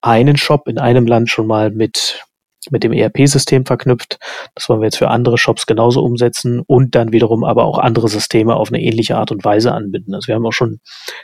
[0.00, 2.24] einen Shop in einem Land schon mal mit
[2.70, 4.18] mit dem ERP-System verknüpft.
[4.54, 8.08] Das wollen wir jetzt für andere Shops genauso umsetzen und dann wiederum aber auch andere
[8.08, 10.14] Systeme auf eine ähnliche Art und Weise anbinden.
[10.14, 10.80] Also wir haben auch schon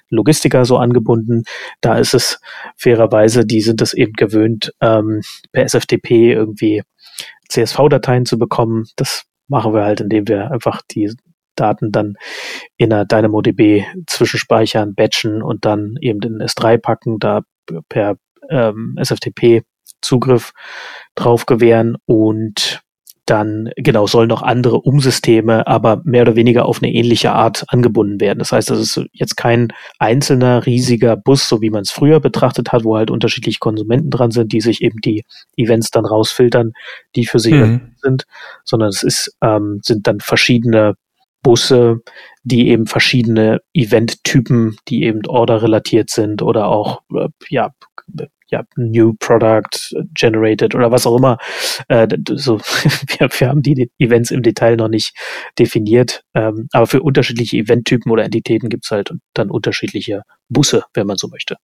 [0.09, 1.43] Logistiker so angebunden.
[1.83, 2.41] Da ist es
[2.77, 5.21] fairerweise, die sind es eben gewöhnt, ähm,
[5.53, 6.83] per SFTP irgendwie
[7.57, 8.85] CSV-Dateien zu bekommen.
[8.97, 11.13] Das machen wir halt, indem wir einfach die
[11.57, 12.15] Daten dann
[12.77, 17.43] in einer DynamoDB zwischenspeichern, batchen und dann eben in S3 packen, da
[17.89, 18.17] per
[18.51, 19.63] ähm, SFTP
[20.03, 20.53] Zugriff
[21.15, 22.83] drauf gewähren und
[23.27, 28.21] dann genau sollen noch andere Umsysteme, aber mehr oder weniger auf eine ähnliche Art angebunden
[28.21, 28.39] werden.
[28.39, 32.73] Das heißt, das ist jetzt kein einzelner riesiger Bus, so wie man es früher betrachtet
[32.73, 35.25] hat, wo halt unterschiedliche Konsumenten dran sind, die sich eben die
[35.57, 36.73] Events dann rausfiltern,
[37.17, 37.95] die für sie mhm.
[37.97, 38.27] sind,
[38.65, 40.95] sondern es ist, ähm, sind dann verschiedene
[41.43, 41.99] Busse,
[42.45, 47.71] die eben verschiedene Event-Typen, die eben order-relatiert sind oder auch äh, ja,
[48.49, 51.39] ja, New Product Generated oder was auch immer.
[51.89, 52.59] Äh, so,
[53.19, 55.15] wir, wir haben die Events im Detail noch nicht
[55.59, 61.07] definiert, ähm, aber für unterschiedliche Eventtypen oder Entitäten gibt es halt dann unterschiedliche Busse, wenn
[61.07, 61.57] man so möchte.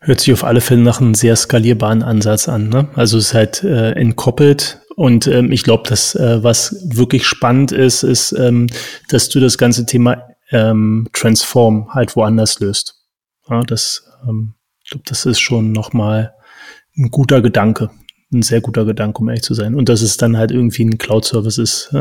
[0.00, 2.68] Hört sich auf alle Fälle nach einem sehr skalierbaren Ansatz an.
[2.68, 2.88] Ne?
[2.94, 7.72] Also es ist halt äh, entkoppelt und ähm, ich glaube, dass äh, was wirklich spannend
[7.72, 8.68] ist, ist, ähm,
[9.10, 12.94] dass du das ganze Thema ähm, Transform halt woanders löst.
[13.48, 14.54] Ja, das ähm,
[14.86, 16.32] ich glaube, das ist schon nochmal
[16.96, 17.90] ein guter Gedanke.
[18.32, 19.74] Ein sehr guter Gedanke, um ehrlich zu sein.
[19.74, 21.92] Und dass es dann halt irgendwie ein Cloud-Service ist,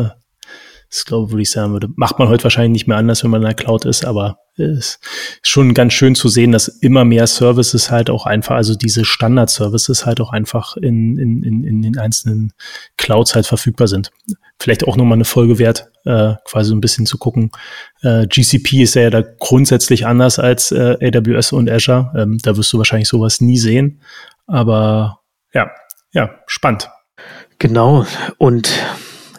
[0.95, 1.89] das glaube, würde ich sagen würde.
[1.95, 4.63] Macht man heute wahrscheinlich nicht mehr anders, wenn man in der Cloud ist, aber es
[4.63, 4.99] ist
[5.41, 10.05] schon ganz schön zu sehen, dass immer mehr Services halt auch einfach, also diese Standard-Services
[10.05, 12.53] halt auch einfach in, in, in, in den einzelnen
[12.97, 14.11] Clouds halt verfügbar sind.
[14.59, 17.51] Vielleicht auch nochmal eine Folge wert, äh, quasi so ein bisschen zu gucken.
[18.01, 22.13] Äh, GCP ist ja da grundsätzlich anders als äh, AWS und Azure.
[22.15, 24.01] Ähm, da wirst du wahrscheinlich sowas nie sehen.
[24.47, 25.19] Aber
[25.53, 25.69] ja,
[26.13, 26.89] ja, spannend.
[27.59, 28.05] Genau.
[28.37, 28.69] Und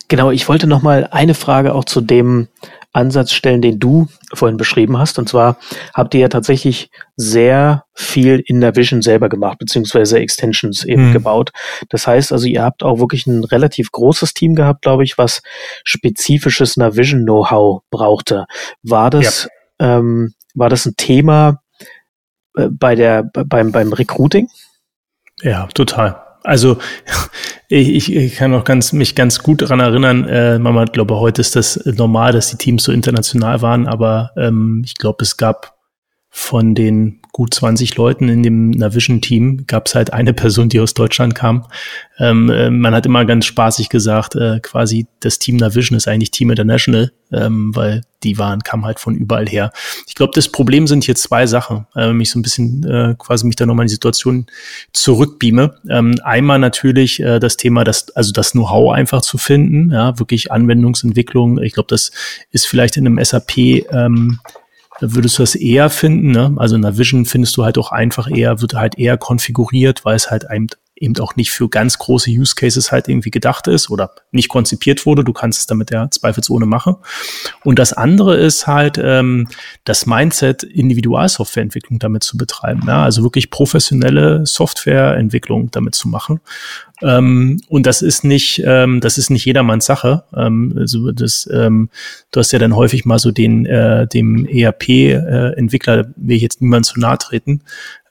[0.08, 2.48] genau, ich wollte noch mal eine Frage auch zu dem
[2.96, 5.18] Ansatz stellen, den du vorhin beschrieben hast.
[5.18, 5.58] Und zwar
[5.92, 11.12] habt ihr ja tatsächlich sehr viel in der Vision selber gemacht, beziehungsweise Extensions eben mhm.
[11.12, 11.52] gebaut.
[11.90, 15.42] Das heißt also, ihr habt auch wirklich ein relativ großes Team gehabt, glaube ich, was
[15.84, 18.46] spezifisches Navision Know-how brauchte.
[18.82, 19.98] War das, ja.
[19.98, 21.60] ähm, war das ein Thema
[22.56, 24.48] äh, bei der, beim, beim Recruiting?
[25.42, 26.25] Ja, total.
[26.46, 26.78] Also
[27.68, 31.56] ich, ich kann auch ganz, mich ganz gut daran erinnern, äh, Mama, glaube heute ist
[31.56, 35.75] das normal, dass die Teams so international waren, aber ähm, ich glaube, es gab
[36.38, 40.92] von den gut 20 Leuten in dem Navision-Team gab es halt eine Person, die aus
[40.92, 41.66] Deutschland kam.
[42.18, 46.32] Ähm, äh, man hat immer ganz spaßig gesagt, äh, quasi das Team Navision ist eigentlich
[46.32, 49.72] Team International, ähm, weil die waren, kamen halt von überall her.
[50.06, 53.14] Ich glaube, das Problem sind hier zwei Sachen, äh, wenn ich so ein bisschen äh,
[53.18, 54.46] quasi mich da nochmal in die Situation
[54.92, 55.78] zurückbeame.
[55.88, 60.52] Ähm, einmal natürlich äh, das Thema, das, also das Know-how einfach zu finden, ja, wirklich
[60.52, 61.62] Anwendungsentwicklung.
[61.62, 62.12] Ich glaube, das
[62.50, 63.56] ist vielleicht in einem SAP
[63.90, 64.38] ähm,
[65.00, 66.30] würdest du das eher finden.
[66.30, 66.54] Ne?
[66.56, 70.16] Also in der Vision findest du halt auch einfach eher, wird halt eher konfiguriert, weil
[70.16, 73.90] es halt einem eben auch nicht für ganz große Use Cases halt irgendwie gedacht ist
[73.90, 75.24] oder nicht konzipiert wurde.
[75.24, 76.96] Du kannst es damit ja zweifelsohne machen.
[77.64, 79.48] Und das andere ist halt ähm,
[79.84, 82.82] das Mindset, Individualsoftwareentwicklung damit zu betreiben.
[82.86, 83.04] Ja?
[83.04, 86.40] Also wirklich professionelle Softwareentwicklung damit zu machen.
[87.02, 90.24] Ähm, und das ist nicht, ähm, das ist nicht jedermanns Sache.
[90.34, 91.90] Ähm, also das, ähm,
[92.30, 96.62] du hast ja dann häufig mal so den, äh, dem ERP-Entwickler, äh, will ich jetzt
[96.62, 97.62] niemand zu nahe treten,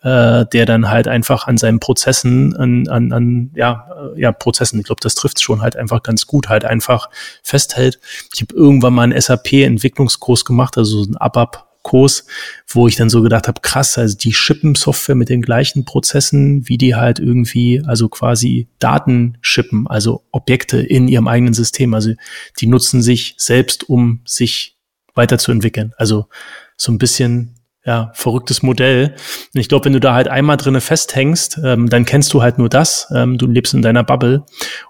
[0.05, 4.79] äh, der dann halt einfach an seinen Prozessen, an, an, an ja, äh, ja, Prozessen,
[4.79, 7.09] ich glaube, das trifft schon halt einfach ganz gut, halt einfach
[7.41, 7.99] festhält.
[8.31, 12.25] Ich habe irgendwann mal einen SAP-Entwicklungskurs gemacht, also so ein ABAP Kurs,
[12.67, 16.67] wo ich dann so gedacht habe, krass, also die schippen Software mit den gleichen Prozessen,
[16.67, 21.93] wie die halt irgendwie, also quasi Daten schippen, also Objekte in ihrem eigenen System.
[21.93, 22.13] Also
[22.59, 24.77] die nutzen sich selbst, um sich
[25.13, 25.93] weiterzuentwickeln.
[25.97, 26.27] Also
[26.75, 29.15] so ein bisschen ja, verrücktes Modell.
[29.53, 32.57] Und ich glaube, wenn du da halt einmal drinne festhängst, ähm, dann kennst du halt
[32.57, 33.07] nur das.
[33.13, 34.43] Ähm, du lebst in deiner Bubble.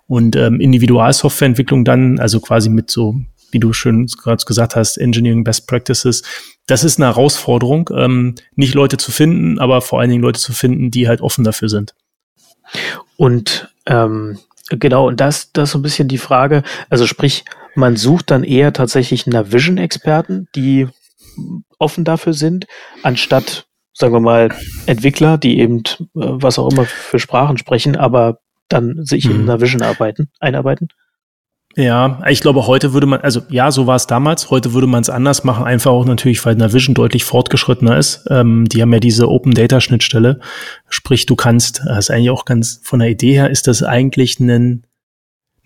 [0.07, 3.15] Und ähm, Individualsoftwareentwicklung dann, also quasi mit so,
[3.51, 6.23] wie du schön gerade gesagt hast, Engineering Best Practices,
[6.67, 10.53] das ist eine Herausforderung, ähm, nicht Leute zu finden, aber vor allen Dingen Leute zu
[10.53, 11.93] finden, die halt offen dafür sind.
[13.17, 17.43] Und ähm, genau, und das, das ist so ein bisschen die Frage, also sprich,
[17.75, 20.87] man sucht dann eher tatsächlich einer Vision-Experten, die
[21.85, 22.65] offen dafür sind,
[23.03, 24.49] anstatt, sagen wir mal,
[24.87, 29.35] Entwickler, die eben äh, was auch immer für Sprachen sprechen, aber dann sich mhm.
[29.35, 30.89] in einer Vision arbeiten, einarbeiten?
[31.77, 34.49] Ja, ich glaube, heute würde man, also ja, so war es damals.
[34.49, 38.25] Heute würde man es anders machen, einfach auch natürlich, weil Navision deutlich fortgeschrittener ist.
[38.29, 40.39] Ähm, die haben ja diese Open Data Schnittstelle.
[40.87, 44.39] Sprich, du kannst, das ist eigentlich auch ganz von der Idee her, ist das eigentlich
[44.39, 44.87] ein,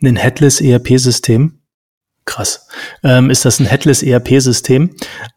[0.02, 1.59] ein Headless ERP-System
[2.30, 2.68] krass,
[3.04, 4.92] ähm, ist das ein Headless ERP-System,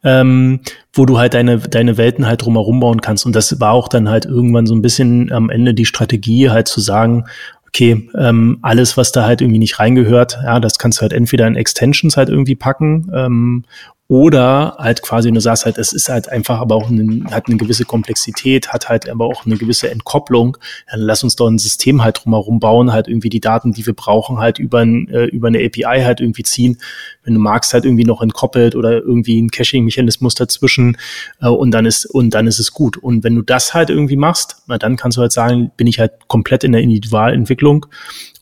[0.05, 0.61] ähm,
[0.93, 3.25] wo du halt deine, deine Welten halt drumherum bauen kannst.
[3.25, 6.69] Und das war auch dann halt irgendwann so ein bisschen am Ende die Strategie, halt
[6.69, 7.25] zu sagen,
[7.67, 11.47] okay, ähm, alles, was da halt irgendwie nicht reingehört, ja, das kannst du halt entweder
[11.47, 13.65] in Extensions halt irgendwie packen ähm,
[14.13, 17.57] Oder halt quasi, du sagst halt, es ist halt einfach aber auch eine, hat eine
[17.57, 20.59] gewisse Komplexität, hat halt aber auch eine gewisse Entkopplung.
[20.91, 23.95] Dann lass uns doch ein System halt drumherum bauen, halt irgendwie die Daten, die wir
[23.95, 26.77] brauchen, halt über, ein, äh, über eine API halt irgendwie ziehen.
[27.25, 30.99] Wenn du magst, halt irgendwie noch entkoppelt oder irgendwie ein Caching-Mechanismus dazwischen
[31.41, 32.99] äh, und dann ist, und dann ist es gut.
[32.99, 35.99] Und wenn du das halt irgendwie machst, na, dann kannst du halt sagen, bin ich
[35.99, 37.87] halt komplett in der Individualentwicklung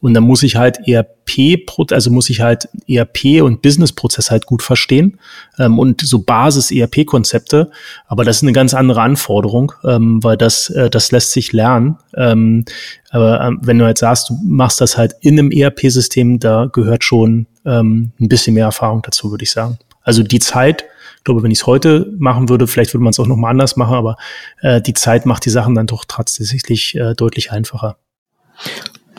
[0.01, 1.61] und dann muss ich halt ERP,
[1.91, 5.19] also muss ich halt ERP und Business-Prozess halt gut verstehen
[5.59, 7.71] ähm, und so Basis-ERP-Konzepte.
[8.07, 11.99] Aber das ist eine ganz andere Anforderung, ähm, weil das, äh, das lässt sich lernen.
[12.17, 12.65] Ähm,
[13.11, 17.05] aber ähm, wenn du halt sagst, du machst das halt in einem ERP-System, da gehört
[17.05, 19.79] schon ähm, ein bisschen mehr Erfahrung dazu, würde ich sagen.
[20.03, 20.85] Also die Zeit,
[21.19, 23.77] ich glaube, wenn ich es heute machen würde, vielleicht würde man es auch nochmal anders
[23.77, 24.17] machen, aber
[24.63, 27.99] äh, die Zeit macht die Sachen dann doch tatsächlich äh, deutlich einfacher.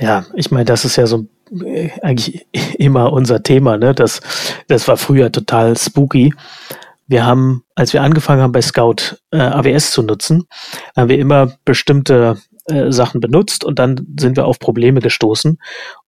[0.01, 1.27] Ja, ich meine, das ist ja so
[1.63, 2.47] äh, eigentlich
[2.79, 3.93] immer unser Thema, ne?
[3.93, 4.19] Das,
[4.67, 6.33] das war früher total spooky.
[7.07, 10.47] Wir haben, als wir angefangen haben bei Scout äh, AWS zu nutzen,
[10.95, 15.59] haben wir immer bestimmte äh, Sachen benutzt und dann sind wir auf Probleme gestoßen.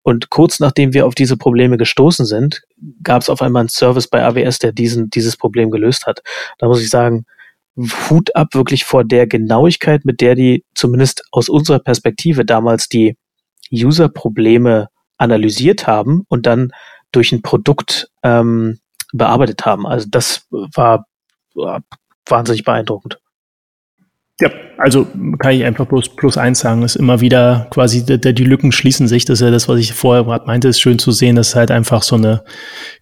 [0.01, 2.63] Und kurz nachdem wir auf diese Probleme gestoßen sind,
[3.03, 6.21] gab es auf einmal einen Service bei AWS, der diesen, dieses Problem gelöst hat.
[6.58, 7.25] Da muss ich sagen,
[8.10, 13.17] Hut ab wirklich vor der Genauigkeit, mit der die zumindest aus unserer Perspektive damals die
[13.71, 16.71] User-Probleme analysiert haben und dann
[17.12, 18.80] durch ein Produkt ähm,
[19.13, 19.86] bearbeitet haben.
[19.86, 21.06] Also das war,
[21.54, 21.82] war
[22.28, 23.19] wahnsinnig beeindruckend.
[24.39, 28.71] Ja, also kann ich einfach bloß plus eins sagen, ist immer wieder quasi, die, Lücken
[28.71, 29.26] schließen sich.
[29.26, 31.69] Das ist ja das, was ich vorher gerade meinte, ist schön zu sehen, dass halt
[31.69, 32.43] einfach so eine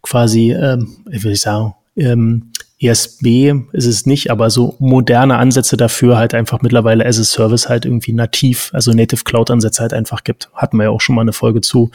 [0.02, 2.50] quasi, ähm, wie will ich sagen, ähm,
[2.81, 7.69] ESB ist es nicht, aber so moderne Ansätze dafür halt einfach mittlerweile as a Service
[7.69, 10.49] halt irgendwie nativ, also Native Cloud Ansätze halt einfach gibt.
[10.53, 11.91] Hatten wir ja auch schon mal eine Folge zu.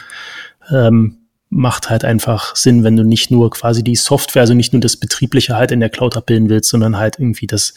[0.71, 1.19] Ähm,
[1.49, 4.97] macht halt einfach Sinn, wenn du nicht nur quasi die Software, also nicht nur das
[4.97, 7.75] Betriebliche halt in der Cloud abbilden willst, sondern halt irgendwie das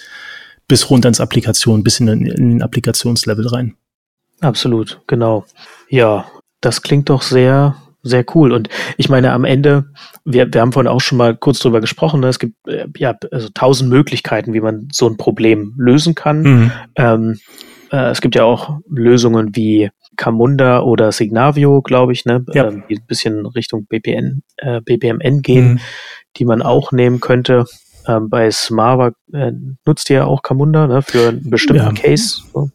[0.68, 3.76] bis runter ins Applikation, bis in den, in den Applikationslevel rein.
[4.42, 5.46] Absolut, genau.
[5.90, 6.30] Ja,
[6.62, 8.52] das klingt doch sehr sehr cool.
[8.52, 9.86] Und ich meine, am Ende,
[10.26, 12.28] wir, wir haben vorhin auch schon mal kurz drüber gesprochen, ne?
[12.28, 16.42] es gibt äh, ja also tausend Möglichkeiten, wie man so ein Problem lösen kann.
[16.42, 16.72] Mhm.
[16.96, 17.40] Ähm,
[17.92, 22.46] äh, es gibt ja auch Lösungen wie Camunda oder Signavio, glaube ich, ne?
[22.54, 22.68] Ja.
[22.68, 25.80] Ähm, die ein bisschen Richtung BPN, äh, BPMN gehen, mhm.
[26.38, 27.66] die man auch nehmen könnte.
[28.08, 29.52] Ähm, bei Smava äh,
[29.86, 31.02] nutzt ihr ja auch Camunda ne?
[31.02, 32.02] für einen bestimmten ja.
[32.02, 32.42] Case.
[32.54, 32.70] So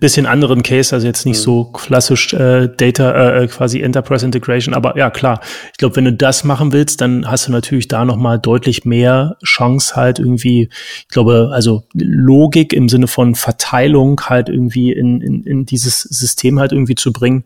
[0.00, 1.42] bisschen anderen Case, also jetzt nicht mhm.
[1.42, 5.40] so klassisch äh, Data, äh, äh, quasi Enterprise Integration, aber ja klar,
[5.72, 9.36] ich glaube, wenn du das machen willst, dann hast du natürlich da nochmal deutlich mehr
[9.44, 10.68] Chance halt irgendwie,
[11.00, 16.58] ich glaube, also Logik im Sinne von Verteilung halt irgendwie in, in, in dieses System
[16.58, 17.44] halt irgendwie zu bringen.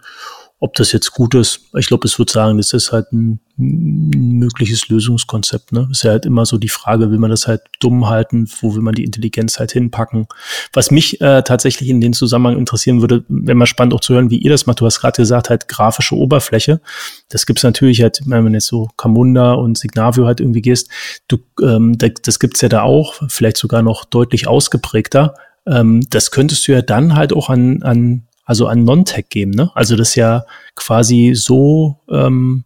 [0.60, 4.88] Ob das jetzt gut ist, ich glaube, es würde sagen, das ist halt ein, mögliches
[4.88, 5.72] Lösungskonzept.
[5.72, 5.88] Ne?
[5.90, 8.82] Ist ja halt immer so die Frage, will man das halt dumm halten, wo will
[8.82, 10.26] man die Intelligenz halt hinpacken?
[10.72, 14.30] Was mich äh, tatsächlich in den Zusammenhang interessieren würde, wenn man spannend auch zu hören,
[14.30, 14.80] wie ihr das macht.
[14.80, 16.80] Du hast gerade gesagt, halt grafische Oberfläche.
[17.28, 20.88] Das gibt's natürlich halt, wenn man jetzt so Camunda und Signavio halt irgendwie gehst,
[21.28, 25.34] du, ähm, das, das gibt's ja da auch, vielleicht sogar noch deutlich ausgeprägter.
[25.66, 29.70] Ähm, das könntest du ja dann halt auch an, an also an Non-Tech geben, ne?
[29.74, 32.64] Also das ist ja quasi so ähm,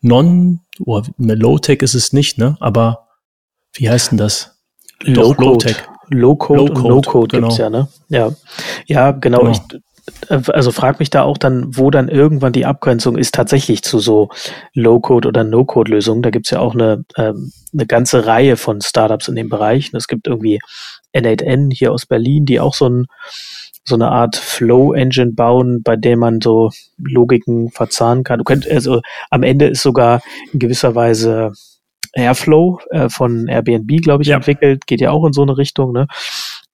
[0.00, 2.56] non, oh, Low-Tech ist es nicht, ne?
[2.60, 3.08] Aber
[3.72, 4.56] wie heißt denn das?
[5.02, 5.74] Low-Code.
[6.10, 7.48] Low-Code Low und No-Code genau.
[7.48, 7.88] gibt's ja, ne?
[8.08, 8.30] Ja,
[8.86, 9.40] ja genau.
[9.40, 9.50] genau.
[9.50, 13.98] Ich, also frag mich da auch dann, wo dann irgendwann die Abgrenzung ist tatsächlich zu
[13.98, 14.28] so
[14.74, 16.22] Low-Code oder No-Code-Lösungen.
[16.22, 19.90] Da gibt's ja auch eine, ähm, eine ganze Reihe von Startups in dem Bereich.
[19.92, 20.60] Es gibt irgendwie
[21.12, 23.06] N8N hier aus Berlin, die auch so ein
[23.88, 28.38] so eine Art Flow-Engine bauen, bei der man so Logiken verzahnen kann.
[28.38, 30.22] Du könnt, also am Ende ist sogar
[30.52, 31.52] in gewisser Weise
[32.12, 34.36] Airflow äh, von Airbnb, glaube ich, ja.
[34.36, 36.06] entwickelt, geht ja auch in so eine Richtung, ne?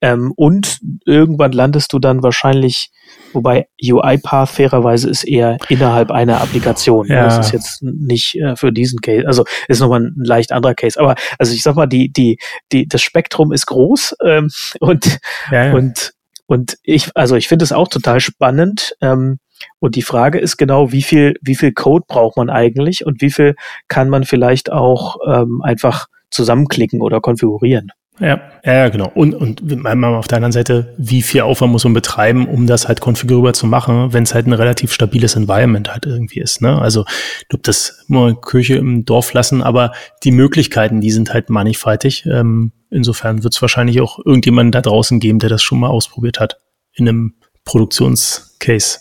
[0.00, 2.90] Ähm, und irgendwann landest du dann wahrscheinlich,
[3.32, 7.06] wobei UiPath fairerweise ist eher innerhalb einer Applikation.
[7.06, 7.24] Ja.
[7.24, 10.98] Das ist jetzt nicht äh, für diesen Case, also ist nochmal ein leicht anderer Case.
[10.98, 12.38] Aber also ich sag mal, die, die,
[12.72, 14.48] die, das Spektrum ist groß ähm,
[14.80, 15.20] und,
[15.52, 15.74] ja, ja.
[15.74, 16.14] und
[16.52, 18.94] und ich, also ich finde es auch total spannend.
[19.00, 19.38] Ähm,
[19.78, 23.30] und die Frage ist genau, wie viel, wie viel Code braucht man eigentlich und wie
[23.30, 23.54] viel
[23.88, 27.90] kann man vielleicht auch ähm, einfach zusammenklicken oder konfigurieren?
[28.20, 29.10] Ja, ja, genau.
[29.14, 33.00] Und, und auf der anderen Seite, wie viel Aufwand muss man betreiben, um das halt
[33.00, 36.60] konfigurierbar zu machen, wenn es halt ein relativ stabiles Environment halt irgendwie ist.
[36.60, 36.78] Ne?
[36.78, 37.06] Also
[37.40, 42.26] ich glaube, das mal Kirche im Dorf lassen, aber die Möglichkeiten, die sind halt mannigfaltig.
[42.26, 46.40] Ähm, insofern wird es wahrscheinlich auch irgendjemanden da draußen geben, der das schon mal ausprobiert
[46.40, 46.58] hat
[46.94, 49.00] in einem Produktionscase.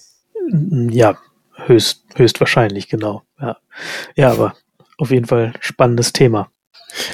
[0.89, 1.17] Ja,
[1.65, 3.23] höchst, höchstwahrscheinlich, genau.
[3.39, 3.57] Ja.
[4.15, 4.55] ja, aber
[4.97, 6.49] auf jeden Fall spannendes Thema.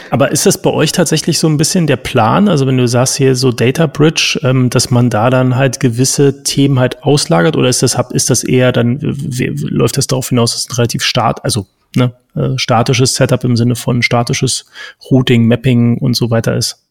[0.10, 2.48] Aber ist das bei euch tatsächlich so ein bisschen der Plan?
[2.48, 6.44] Also wenn du sagst hier so Data Bridge, ähm, dass man da dann halt gewisse
[6.44, 10.62] Themen halt auslagert oder ist das, ist das eher dann, läuft das darauf hinaus, dass
[10.62, 14.66] es ein relativ start, also ne, äh, statisches Setup im Sinne von statisches
[15.10, 16.88] Routing, Mapping und so weiter ist?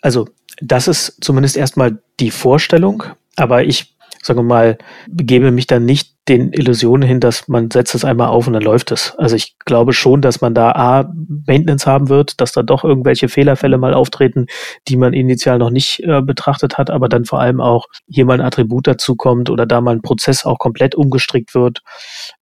[0.00, 0.28] Also
[0.60, 3.04] das ist zumindest erstmal die Vorstellung,
[3.36, 7.94] aber ich sagen wir mal, begebe mich dann nicht den Illusionen hin, dass man setzt
[7.94, 9.14] es einmal auf und dann läuft es.
[9.16, 11.12] Also ich glaube schon, dass man da A,
[11.46, 14.46] Maintenance haben wird, dass da doch irgendwelche Fehlerfälle mal auftreten,
[14.88, 18.34] die man initial noch nicht äh, betrachtet hat, aber dann vor allem auch hier mal
[18.34, 21.80] ein Attribut dazu kommt oder da mal ein Prozess auch komplett umgestrickt wird.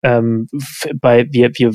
[0.01, 0.47] Ähm,
[0.99, 1.71] bei, wir, wir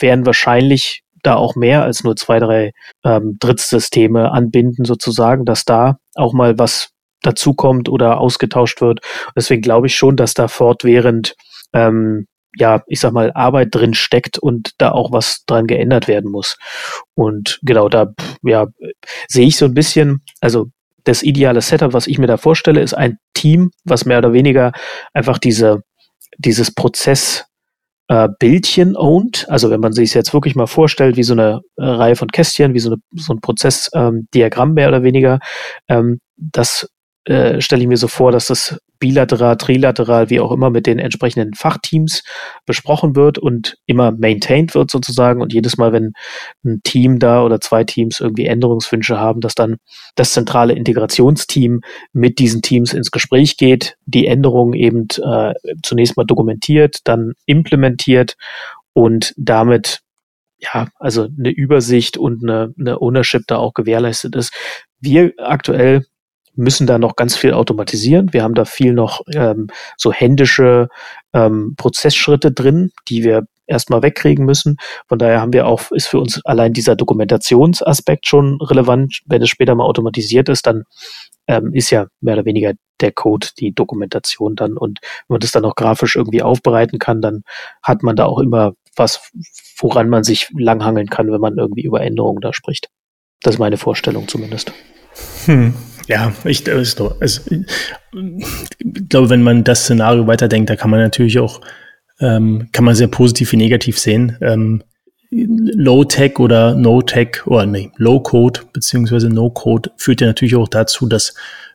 [0.00, 2.72] werden wahrscheinlich da auch mehr als nur zwei, drei
[3.04, 6.92] ähm, Drittsysteme anbinden, sozusagen, dass da auch mal was
[7.22, 9.00] dazukommt oder ausgetauscht wird.
[9.36, 11.34] Deswegen glaube ich schon, dass da fortwährend
[11.72, 16.30] ähm, ja, ich sag mal, Arbeit drin steckt und da auch was dran geändert werden
[16.30, 16.56] muss.
[17.14, 18.12] Und genau da,
[18.42, 18.66] ja,
[19.28, 20.66] sehe ich so ein bisschen, also
[21.04, 24.72] das ideale Setup, was ich mir da vorstelle, ist ein Team, was mehr oder weniger
[25.14, 25.82] einfach diese,
[26.38, 27.46] dieses Prozess
[28.08, 29.46] äh, Bildchen owned.
[29.48, 32.74] Also wenn man sich jetzt wirklich mal vorstellt, wie so eine äh, Reihe von Kästchen,
[32.74, 35.38] wie so, eine, so ein Prozessdiagramm ähm, mehr oder weniger,
[35.88, 36.88] ähm, das
[37.30, 40.98] äh, stelle ich mir so vor, dass das bilateral, trilateral, wie auch immer, mit den
[40.98, 42.24] entsprechenden Fachteams
[42.66, 45.40] besprochen wird und immer maintained wird sozusagen.
[45.40, 46.12] Und jedes Mal, wenn
[46.64, 49.76] ein Team da oder zwei Teams irgendwie Änderungswünsche haben, dass dann
[50.16, 55.54] das zentrale Integrationsteam mit diesen Teams ins Gespräch geht, die Änderungen eben äh,
[55.84, 58.34] zunächst mal dokumentiert, dann implementiert
[58.92, 60.00] und damit
[60.58, 64.52] ja, also eine Übersicht und eine, eine Ownership da auch gewährleistet ist.
[65.00, 66.04] Wir aktuell
[66.60, 68.32] müssen da noch ganz viel automatisieren.
[68.32, 70.88] Wir haben da viel noch ähm, so händische
[71.32, 74.76] ähm, Prozessschritte drin, die wir erstmal wegkriegen müssen.
[75.08, 79.20] Von daher haben wir auch, ist für uns allein dieser Dokumentationsaspekt schon relevant.
[79.26, 80.84] Wenn es später mal automatisiert ist, dann
[81.46, 84.76] ähm, ist ja mehr oder weniger der Code die Dokumentation dann.
[84.76, 84.98] Und
[85.28, 87.42] wenn man das dann auch grafisch irgendwie aufbereiten kann, dann
[87.82, 89.30] hat man da auch immer was,
[89.78, 92.88] woran man sich langhangeln kann, wenn man irgendwie über Änderungen da spricht.
[93.42, 94.72] Das ist meine Vorstellung zumindest.
[95.46, 95.74] Hm.
[96.10, 101.38] Ja, ich, äh, also, ich glaube, wenn man das Szenario weiterdenkt, da kann man natürlich
[101.38, 101.60] auch,
[102.18, 104.36] ähm, kann man sehr positiv wie negativ sehen.
[104.40, 104.82] Ähm,
[105.30, 111.34] Low-Tech oder No-Tech oder nee, Low-Code beziehungsweise No-Code führt ja natürlich auch dazu, dass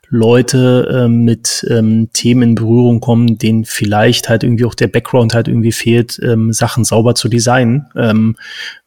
[0.10, 5.34] Leute ähm, mit ähm, Themen in Berührung kommen, denen vielleicht halt irgendwie auch der Background
[5.34, 8.36] halt irgendwie fehlt, ähm, Sachen sauber zu designen, ähm,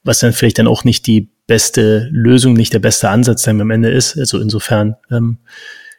[0.04, 3.72] was dann vielleicht dann auch nicht die beste Lösung, nicht der beste Ansatz dann am
[3.72, 4.16] Ende ist.
[4.16, 5.38] Also insofern, ähm,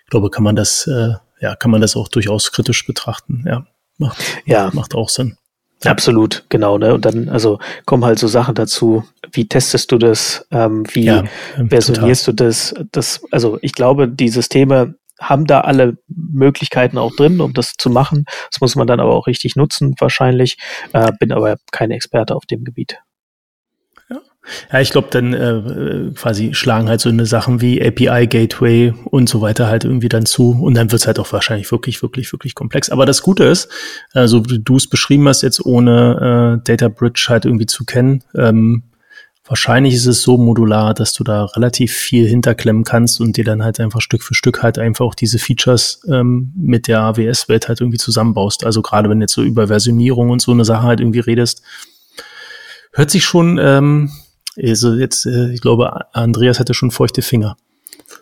[0.09, 3.43] glaube, kann man das, äh, ja, kann man das auch durchaus kritisch betrachten.
[3.45, 3.65] Ja,
[3.97, 4.69] macht, ja.
[4.73, 5.37] macht auch Sinn.
[5.83, 5.91] Ja.
[5.91, 6.77] Absolut, genau.
[6.77, 6.93] Ne?
[6.93, 9.05] Und dann, also kommen halt so Sachen dazu.
[9.31, 10.45] Wie testest du das?
[10.51, 11.23] Ähm, wie ja,
[11.57, 12.35] ähm, versionierst total.
[12.35, 12.73] du das?
[12.91, 17.89] Das, also ich glaube, die Systeme haben da alle Möglichkeiten auch drin, um das zu
[17.89, 18.25] machen.
[18.51, 20.57] Das muss man dann aber auch richtig nutzen, wahrscheinlich.
[20.93, 22.99] Äh, bin aber kein Experte auf dem Gebiet.
[24.71, 29.29] Ja, ich glaube, dann äh, quasi schlagen halt so eine Sachen wie API, Gateway und
[29.29, 30.51] so weiter halt irgendwie dann zu.
[30.51, 32.89] Und dann wird's halt auch wahrscheinlich wirklich, wirklich, wirklich komplex.
[32.89, 33.69] Aber das Gute ist,
[34.13, 37.85] äh, so wie du es beschrieben hast, jetzt ohne äh, Data Bridge halt irgendwie zu
[37.85, 38.83] kennen, ähm,
[39.45, 43.63] wahrscheinlich ist es so modular, dass du da relativ viel hinterklemmen kannst und dir dann
[43.63, 47.81] halt einfach Stück für Stück halt einfach auch diese Features ähm, mit der AWS-Welt halt
[47.81, 48.63] irgendwie zusammenbaust.
[48.63, 51.63] Also gerade wenn du jetzt so über Versionierung und so eine Sache halt irgendwie redest,
[52.93, 54.11] hört sich schon ähm,
[54.61, 57.55] also jetzt, äh, ich glaube, Andreas hatte schon feuchte Finger.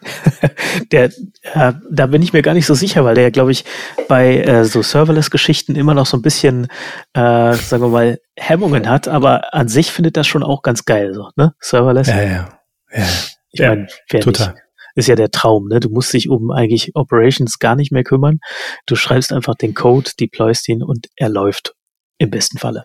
[0.91, 3.65] der, äh, da bin ich mir gar nicht so sicher, weil der ja, glaube ich,
[4.07, 6.67] bei äh, so Serverless-Geschichten immer noch so ein bisschen,
[7.13, 11.13] äh, sagen wir mal, Hemmungen hat, aber an sich findet das schon auch ganz geil,
[11.13, 11.53] so, ne?
[11.59, 12.07] Serverless.
[12.07, 12.59] Ja, ja.
[12.93, 13.07] ja.
[13.51, 13.87] Ich ja, meine,
[14.21, 14.53] total.
[14.53, 14.63] Nicht,
[14.95, 15.79] ist ja der Traum, ne?
[15.79, 18.39] Du musst dich um eigentlich Operations gar nicht mehr kümmern.
[18.85, 21.73] Du schreibst einfach den Code, deployst ihn und er läuft.
[22.19, 22.83] Im besten Falle.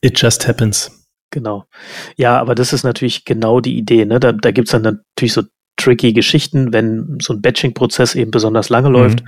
[0.00, 1.03] It just happens.
[1.34, 1.64] Genau.
[2.16, 4.04] Ja, aber das ist natürlich genau die Idee.
[4.04, 4.20] Ne?
[4.20, 5.42] Da, da gibt es dann natürlich so
[5.76, 8.94] tricky Geschichten, wenn so ein Batching-Prozess eben besonders lange mhm.
[8.94, 9.24] läuft,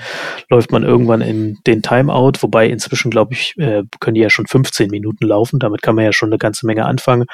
[0.48, 4.46] läuft man irgendwann in den Timeout, wobei inzwischen, glaube ich, äh, können die ja schon
[4.46, 7.26] 15 Minuten laufen, damit kann man ja schon eine ganze Menge anfangen.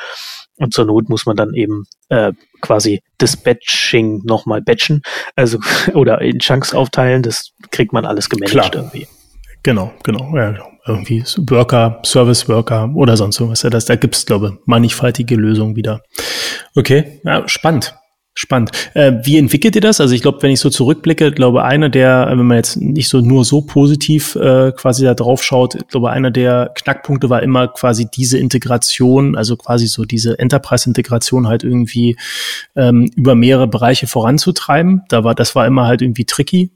[0.57, 5.03] Und zur Not muss man dann eben äh, quasi das Batching nochmal batchen,
[5.37, 5.59] also
[5.93, 8.75] oder in Chunks aufteilen, das kriegt man alles gemanagt Klar.
[8.75, 9.07] irgendwie.
[9.62, 10.35] Genau, genau.
[10.35, 13.61] Ja, irgendwie Worker, Service Worker oder sonst irgendwas.
[13.61, 16.03] Das, da gibt's glaube ich, mannigfaltige Lösungen wieder.
[16.74, 17.95] Okay, ja, spannend.
[18.35, 18.70] Spannend.
[18.95, 20.01] Äh, wie entwickelt ihr das?
[20.01, 23.20] Also ich glaube, wenn ich so zurückblicke, glaube einer der, wenn man jetzt nicht so
[23.20, 28.09] nur so positiv äh, quasi da drauf schaut, glaube einer der Knackpunkte war immer quasi
[28.11, 32.16] diese Integration, also quasi so diese Enterprise-Integration halt irgendwie
[32.74, 35.03] ähm, über mehrere Bereiche voranzutreiben.
[35.11, 36.70] Da war, das war immer halt irgendwie tricky.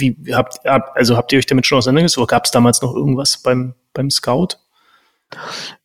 [0.00, 3.38] Wie habt, also habt ihr euch damit schon auseinandergesetzt oder gab es damals noch irgendwas
[3.38, 4.56] beim, beim Scout?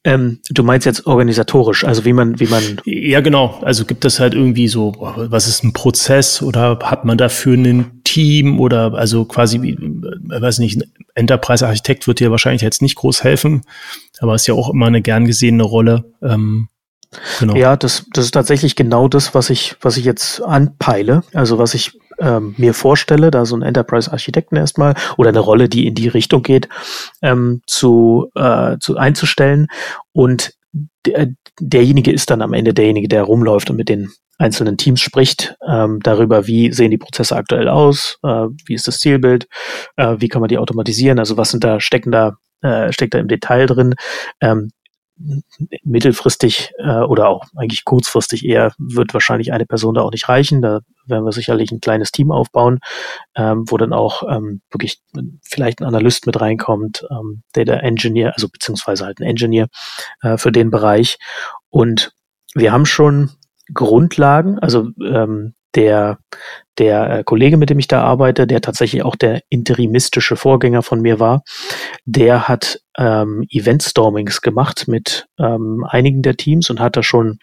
[0.03, 2.81] Ähm, du meinst jetzt organisatorisch, also wie man, wie man.
[2.85, 3.59] Ja, genau.
[3.61, 8.01] Also gibt es halt irgendwie so, was ist ein Prozess oder hat man dafür ein
[8.03, 12.95] Team oder also quasi, wie, äh, weiß nicht, ein Enterprise-Architekt wird dir wahrscheinlich jetzt nicht
[12.95, 13.61] groß helfen,
[14.19, 16.05] aber ist ja auch immer eine gern gesehene Rolle.
[16.23, 16.69] Ähm,
[17.39, 17.55] genau.
[17.55, 21.23] Ja, das, das ist tatsächlich genau das, was ich, was ich jetzt anpeile.
[21.33, 25.87] Also was ich ähm, mir vorstelle, da so ein Enterprise-Architekten erstmal oder eine Rolle, die
[25.87, 26.69] in die Richtung geht,
[27.21, 29.67] ähm, zu, äh, zu einzustellen.
[30.13, 30.53] Und
[31.05, 35.55] der, derjenige ist dann am Ende derjenige, der rumläuft und mit den einzelnen Teams spricht
[35.65, 39.47] ähm, darüber, wie sehen die Prozesse aktuell aus, äh, wie ist das Zielbild,
[39.95, 43.19] äh, wie kann man die automatisieren, also was sind da stecken da äh, steckt da
[43.19, 43.95] im Detail drin.
[44.41, 44.71] Ähm,
[45.83, 50.61] mittelfristig äh, oder auch eigentlich kurzfristig eher wird wahrscheinlich eine Person da auch nicht reichen.
[50.61, 52.79] Da werden wir sicherlich ein kleines Team aufbauen,
[53.35, 55.01] ähm, wo dann auch ähm, wirklich
[55.41, 59.67] vielleicht ein Analyst mit reinkommt, ähm, Data Engineer, also beziehungsweise halt ein Engineer
[60.21, 61.17] äh, für den Bereich.
[61.69, 62.13] Und
[62.53, 63.31] wir haben schon
[63.73, 66.19] Grundlagen, also ähm, der,
[66.77, 71.01] der äh, Kollege, mit dem ich da arbeite, der tatsächlich auch der interimistische Vorgänger von
[71.01, 71.43] mir war,
[72.05, 77.39] der hat ähm, Event-Stormings gemacht mit ähm, einigen der Teams und hat da schon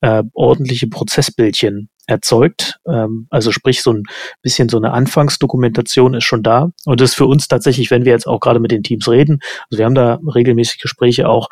[0.00, 2.78] äh, ordentliche Prozessbildchen erzeugt.
[2.86, 4.04] Ähm, also sprich, so ein
[4.42, 6.70] bisschen so eine Anfangsdokumentation ist schon da.
[6.84, 9.40] Und das ist für uns tatsächlich, wenn wir jetzt auch gerade mit den Teams reden,
[9.70, 11.48] also wir haben da regelmäßig Gespräche auch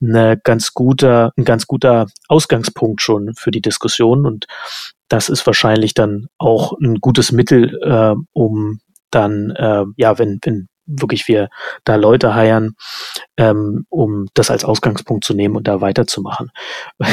[0.00, 4.26] eine ganz guter, ein ganz guter Ausgangspunkt schon für die Diskussion.
[4.26, 4.46] Und
[5.08, 8.80] das ist wahrscheinlich dann auch ein gutes Mittel, äh, um
[9.10, 11.48] dann, äh, ja, wenn, wenn wirklich wir
[11.84, 12.74] da Leute heiern,
[13.36, 16.50] ähm, um das als Ausgangspunkt zu nehmen und da weiterzumachen.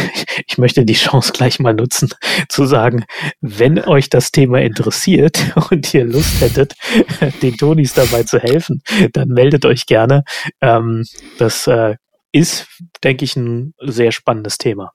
[0.48, 2.10] Ich möchte die Chance gleich mal nutzen,
[2.50, 3.06] zu sagen,
[3.42, 6.76] wenn euch das Thema interessiert und ihr Lust hättet,
[7.42, 8.82] den Tonis dabei zu helfen,
[9.14, 10.24] dann meldet euch gerne.
[10.62, 11.04] Ähm,
[11.38, 11.96] das äh,
[12.32, 12.68] ist,
[13.04, 14.92] denke ich, ein sehr spannendes Thema.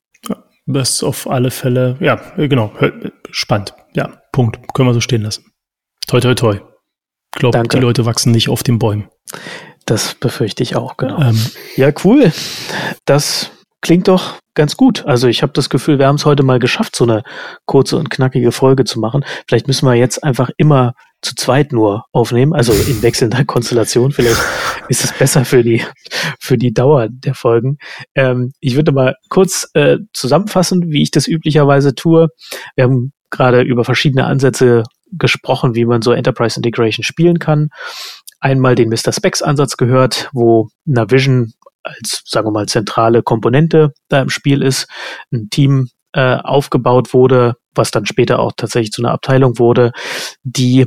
[0.71, 2.73] Das ist auf alle Fälle, ja, genau,
[3.31, 3.73] spannend.
[3.95, 4.59] Ja, Punkt.
[4.75, 5.47] Können wir so stehen lassen.
[6.07, 6.61] Toi, toi, toi.
[7.35, 9.09] Ich glaube, die Leute wachsen nicht auf den Bäumen.
[9.87, 11.23] Das befürchte ich auch, genau.
[11.23, 11.41] Ähm,
[11.77, 12.33] ja, cool.
[13.07, 13.51] Das
[13.81, 15.07] klingt doch ganz gut.
[15.07, 17.23] Also ich habe das Gefühl, wir haben es heute mal geschafft, so eine
[17.65, 19.25] kurze und knackige Folge zu machen.
[19.47, 20.93] Vielleicht müssen wir jetzt einfach immer
[21.23, 24.13] zu zweit nur aufnehmen, also in wechselnder Konstellation.
[24.13, 24.41] Vielleicht
[24.89, 25.83] ist es besser für die
[26.41, 27.79] für die Dauer der Folgen.
[28.15, 32.29] Ähm, ich würde mal kurz äh, zusammenfassen, wie ich das üblicherweise tue.
[32.77, 37.69] Wir haben gerade über verschiedene Ansätze gesprochen, wie man so Enterprise Integration spielen kann.
[38.41, 39.13] Einmal den Mr.
[39.13, 41.53] Specs Ansatz gehört, wo Navision
[41.83, 44.87] als, sagen wir mal, zentrale Komponente da im Spiel ist,
[45.33, 49.93] ein Team äh, aufgebaut wurde, was dann später auch tatsächlich zu einer Abteilung wurde,
[50.43, 50.87] die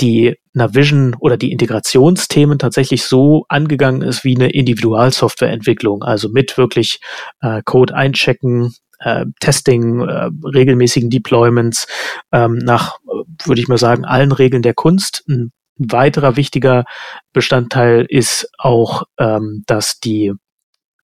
[0.00, 7.00] die Navision oder die Integrationsthemen tatsächlich so angegangen ist wie eine Individualsoftwareentwicklung, also mit wirklich
[7.40, 11.86] äh, Code einchecken, äh, Testing, äh, regelmäßigen Deployments
[12.32, 12.98] ähm, nach,
[13.44, 15.24] würde ich mal sagen, allen Regeln der Kunst.
[15.28, 16.84] Ein weiterer wichtiger
[17.32, 20.32] Bestandteil ist auch, ähm, dass die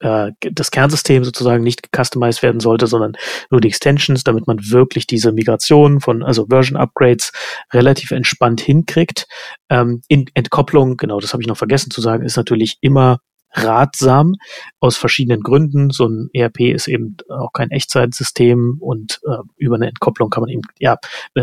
[0.04, 3.16] äh, das Kernsystem sozusagen nicht customized werden sollte, sondern
[3.50, 7.32] nur die Extensions, damit man wirklich diese Migration von, also Version Upgrades
[7.72, 9.26] relativ entspannt hinkriegt.
[9.70, 13.20] Ähm, in Entkopplung, genau, das habe ich noch vergessen zu sagen, ist natürlich immer
[13.54, 14.34] ratsam
[14.80, 15.90] aus verschiedenen Gründen.
[15.90, 20.50] So ein ERP ist eben auch kein Echtzeitsystem und äh, über eine Entkopplung kann man
[20.50, 20.98] eben ja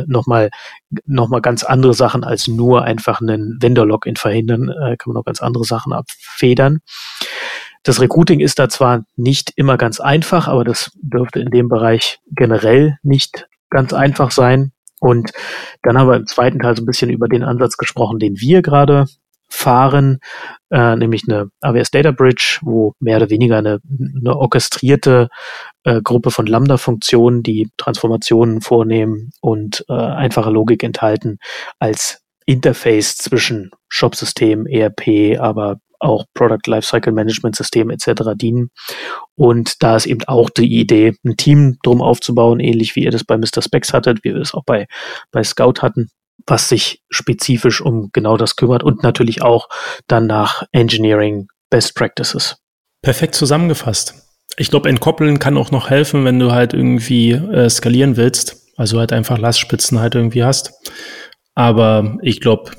[0.08, 0.50] nochmal
[1.06, 5.26] noch mal ganz andere Sachen als nur einfach einen Vendor-Login verhindern, äh, kann man auch
[5.26, 6.80] ganz andere Sachen abfedern.
[7.84, 12.20] Das Recruiting ist da zwar nicht immer ganz einfach, aber das dürfte in dem Bereich
[12.32, 14.72] generell nicht ganz einfach sein.
[15.00, 15.32] Und
[15.82, 18.62] dann haben wir im zweiten Teil so ein bisschen über den Ansatz gesprochen, den wir
[18.62, 19.06] gerade
[19.50, 20.20] fahren,
[20.70, 25.28] äh, nämlich eine AWS Data Bridge, wo mehr oder weniger eine, eine orchestrierte
[25.84, 31.38] äh, Gruppe von Lambda-Funktionen, die Transformationen vornehmen und äh, einfache Logik enthalten,
[31.80, 38.32] als Interface zwischen Shop-System, ERP, aber auch Product Lifecycle Management System etc.
[38.36, 38.72] dienen.
[39.36, 43.24] Und da ist eben auch die Idee, ein Team drum aufzubauen, ähnlich wie ihr das
[43.24, 43.62] bei Mr.
[43.62, 44.88] Specs hattet, wie wir das auch bei,
[45.32, 46.10] bei Scout hatten,
[46.48, 49.68] was sich spezifisch um genau das kümmert und natürlich auch
[50.08, 52.58] dann nach Engineering Best Practices.
[53.02, 54.16] Perfekt zusammengefasst.
[54.58, 58.58] Ich glaube, entkoppeln kann auch noch helfen, wenn du halt irgendwie äh, skalieren willst.
[58.78, 60.74] Also halt einfach Lastspitzen halt irgendwie hast.
[61.56, 62.72] Aber ich glaube,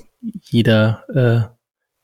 [0.43, 1.53] jeder, äh,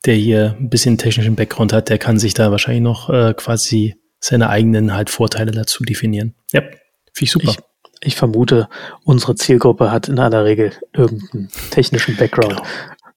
[0.08, 3.94] der hier ein bisschen technischen Background hat, der kann sich da wahrscheinlich noch äh, quasi
[4.20, 6.34] seine eigenen halt Vorteile dazu definieren.
[6.50, 6.78] Ja, finde
[7.20, 7.50] ich super.
[7.50, 7.58] Ich,
[8.00, 8.68] ich, vermute,
[9.04, 12.56] unsere Zielgruppe hat in aller Regel irgendeinen technischen Background.
[12.56, 12.68] Genau.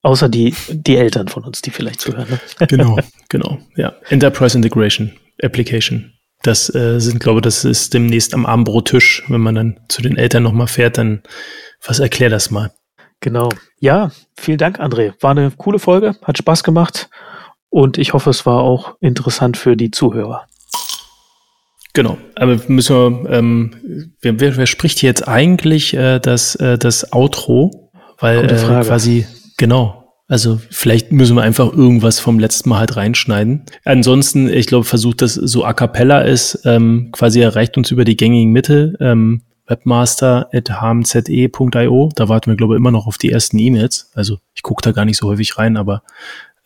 [0.03, 2.27] Außer die, die Eltern von uns, die vielleicht zuhören.
[2.29, 2.39] Ne?
[2.67, 3.59] Genau, genau.
[3.77, 3.93] Ja.
[4.09, 6.11] Enterprise Integration Application.
[6.43, 9.23] Das äh, sind, glaube ich, das ist demnächst am Abendbrottisch.
[9.29, 11.21] Wenn man dann zu den Eltern nochmal fährt, dann
[11.85, 12.71] was erklär das mal.
[13.21, 13.49] Genau.
[13.79, 15.13] Ja, vielen Dank, André.
[15.21, 17.09] War eine coole Folge, hat Spaß gemacht
[17.69, 20.47] und ich hoffe, es war auch interessant für die Zuhörer.
[21.93, 26.77] Genau, aber müssen wir, ähm, wer, wer, wer spricht hier jetzt eigentlich äh, das, äh,
[26.77, 27.91] das Outro?
[28.17, 33.65] Weil äh, quasi, genau, also vielleicht müssen wir einfach irgendwas vom letzten Mal halt reinschneiden.
[33.83, 38.15] Ansonsten, ich glaube, versucht das so a cappella ist, ähm, quasi erreicht uns über die
[38.15, 38.95] gängigen Mittel.
[39.01, 39.41] Ähm,
[39.71, 42.09] webmaster.hmze.io.
[42.15, 44.11] Da warten wir, glaube ich, immer noch auf die ersten E-Mails.
[44.13, 46.03] Also ich gucke da gar nicht so häufig rein, aber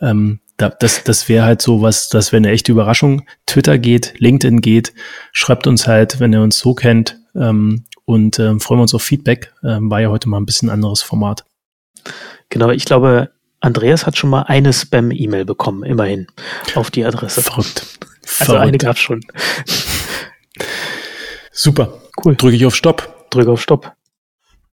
[0.01, 3.27] ähm, da, das, das wäre halt so was, das wäre eine echte Überraschung.
[3.45, 4.93] Twitter geht, LinkedIn geht,
[5.31, 7.19] schreibt uns halt, wenn ihr uns so kennt.
[7.35, 9.53] Ähm, und ähm, freuen wir uns auf Feedback.
[9.63, 11.45] Ähm, war ja heute mal ein bisschen anderes Format.
[12.49, 16.27] Genau, ich glaube, Andreas hat schon mal eine Spam-E-Mail bekommen, immerhin,
[16.75, 17.41] auf die Adresse.
[17.41, 17.81] Verrückt.
[18.39, 18.61] Also Verrückt.
[18.61, 19.21] eine gab schon.
[21.51, 21.99] Super.
[22.23, 22.35] Cool.
[22.35, 23.29] Drücke ich auf Stopp.
[23.29, 23.93] Drücke auf Stopp.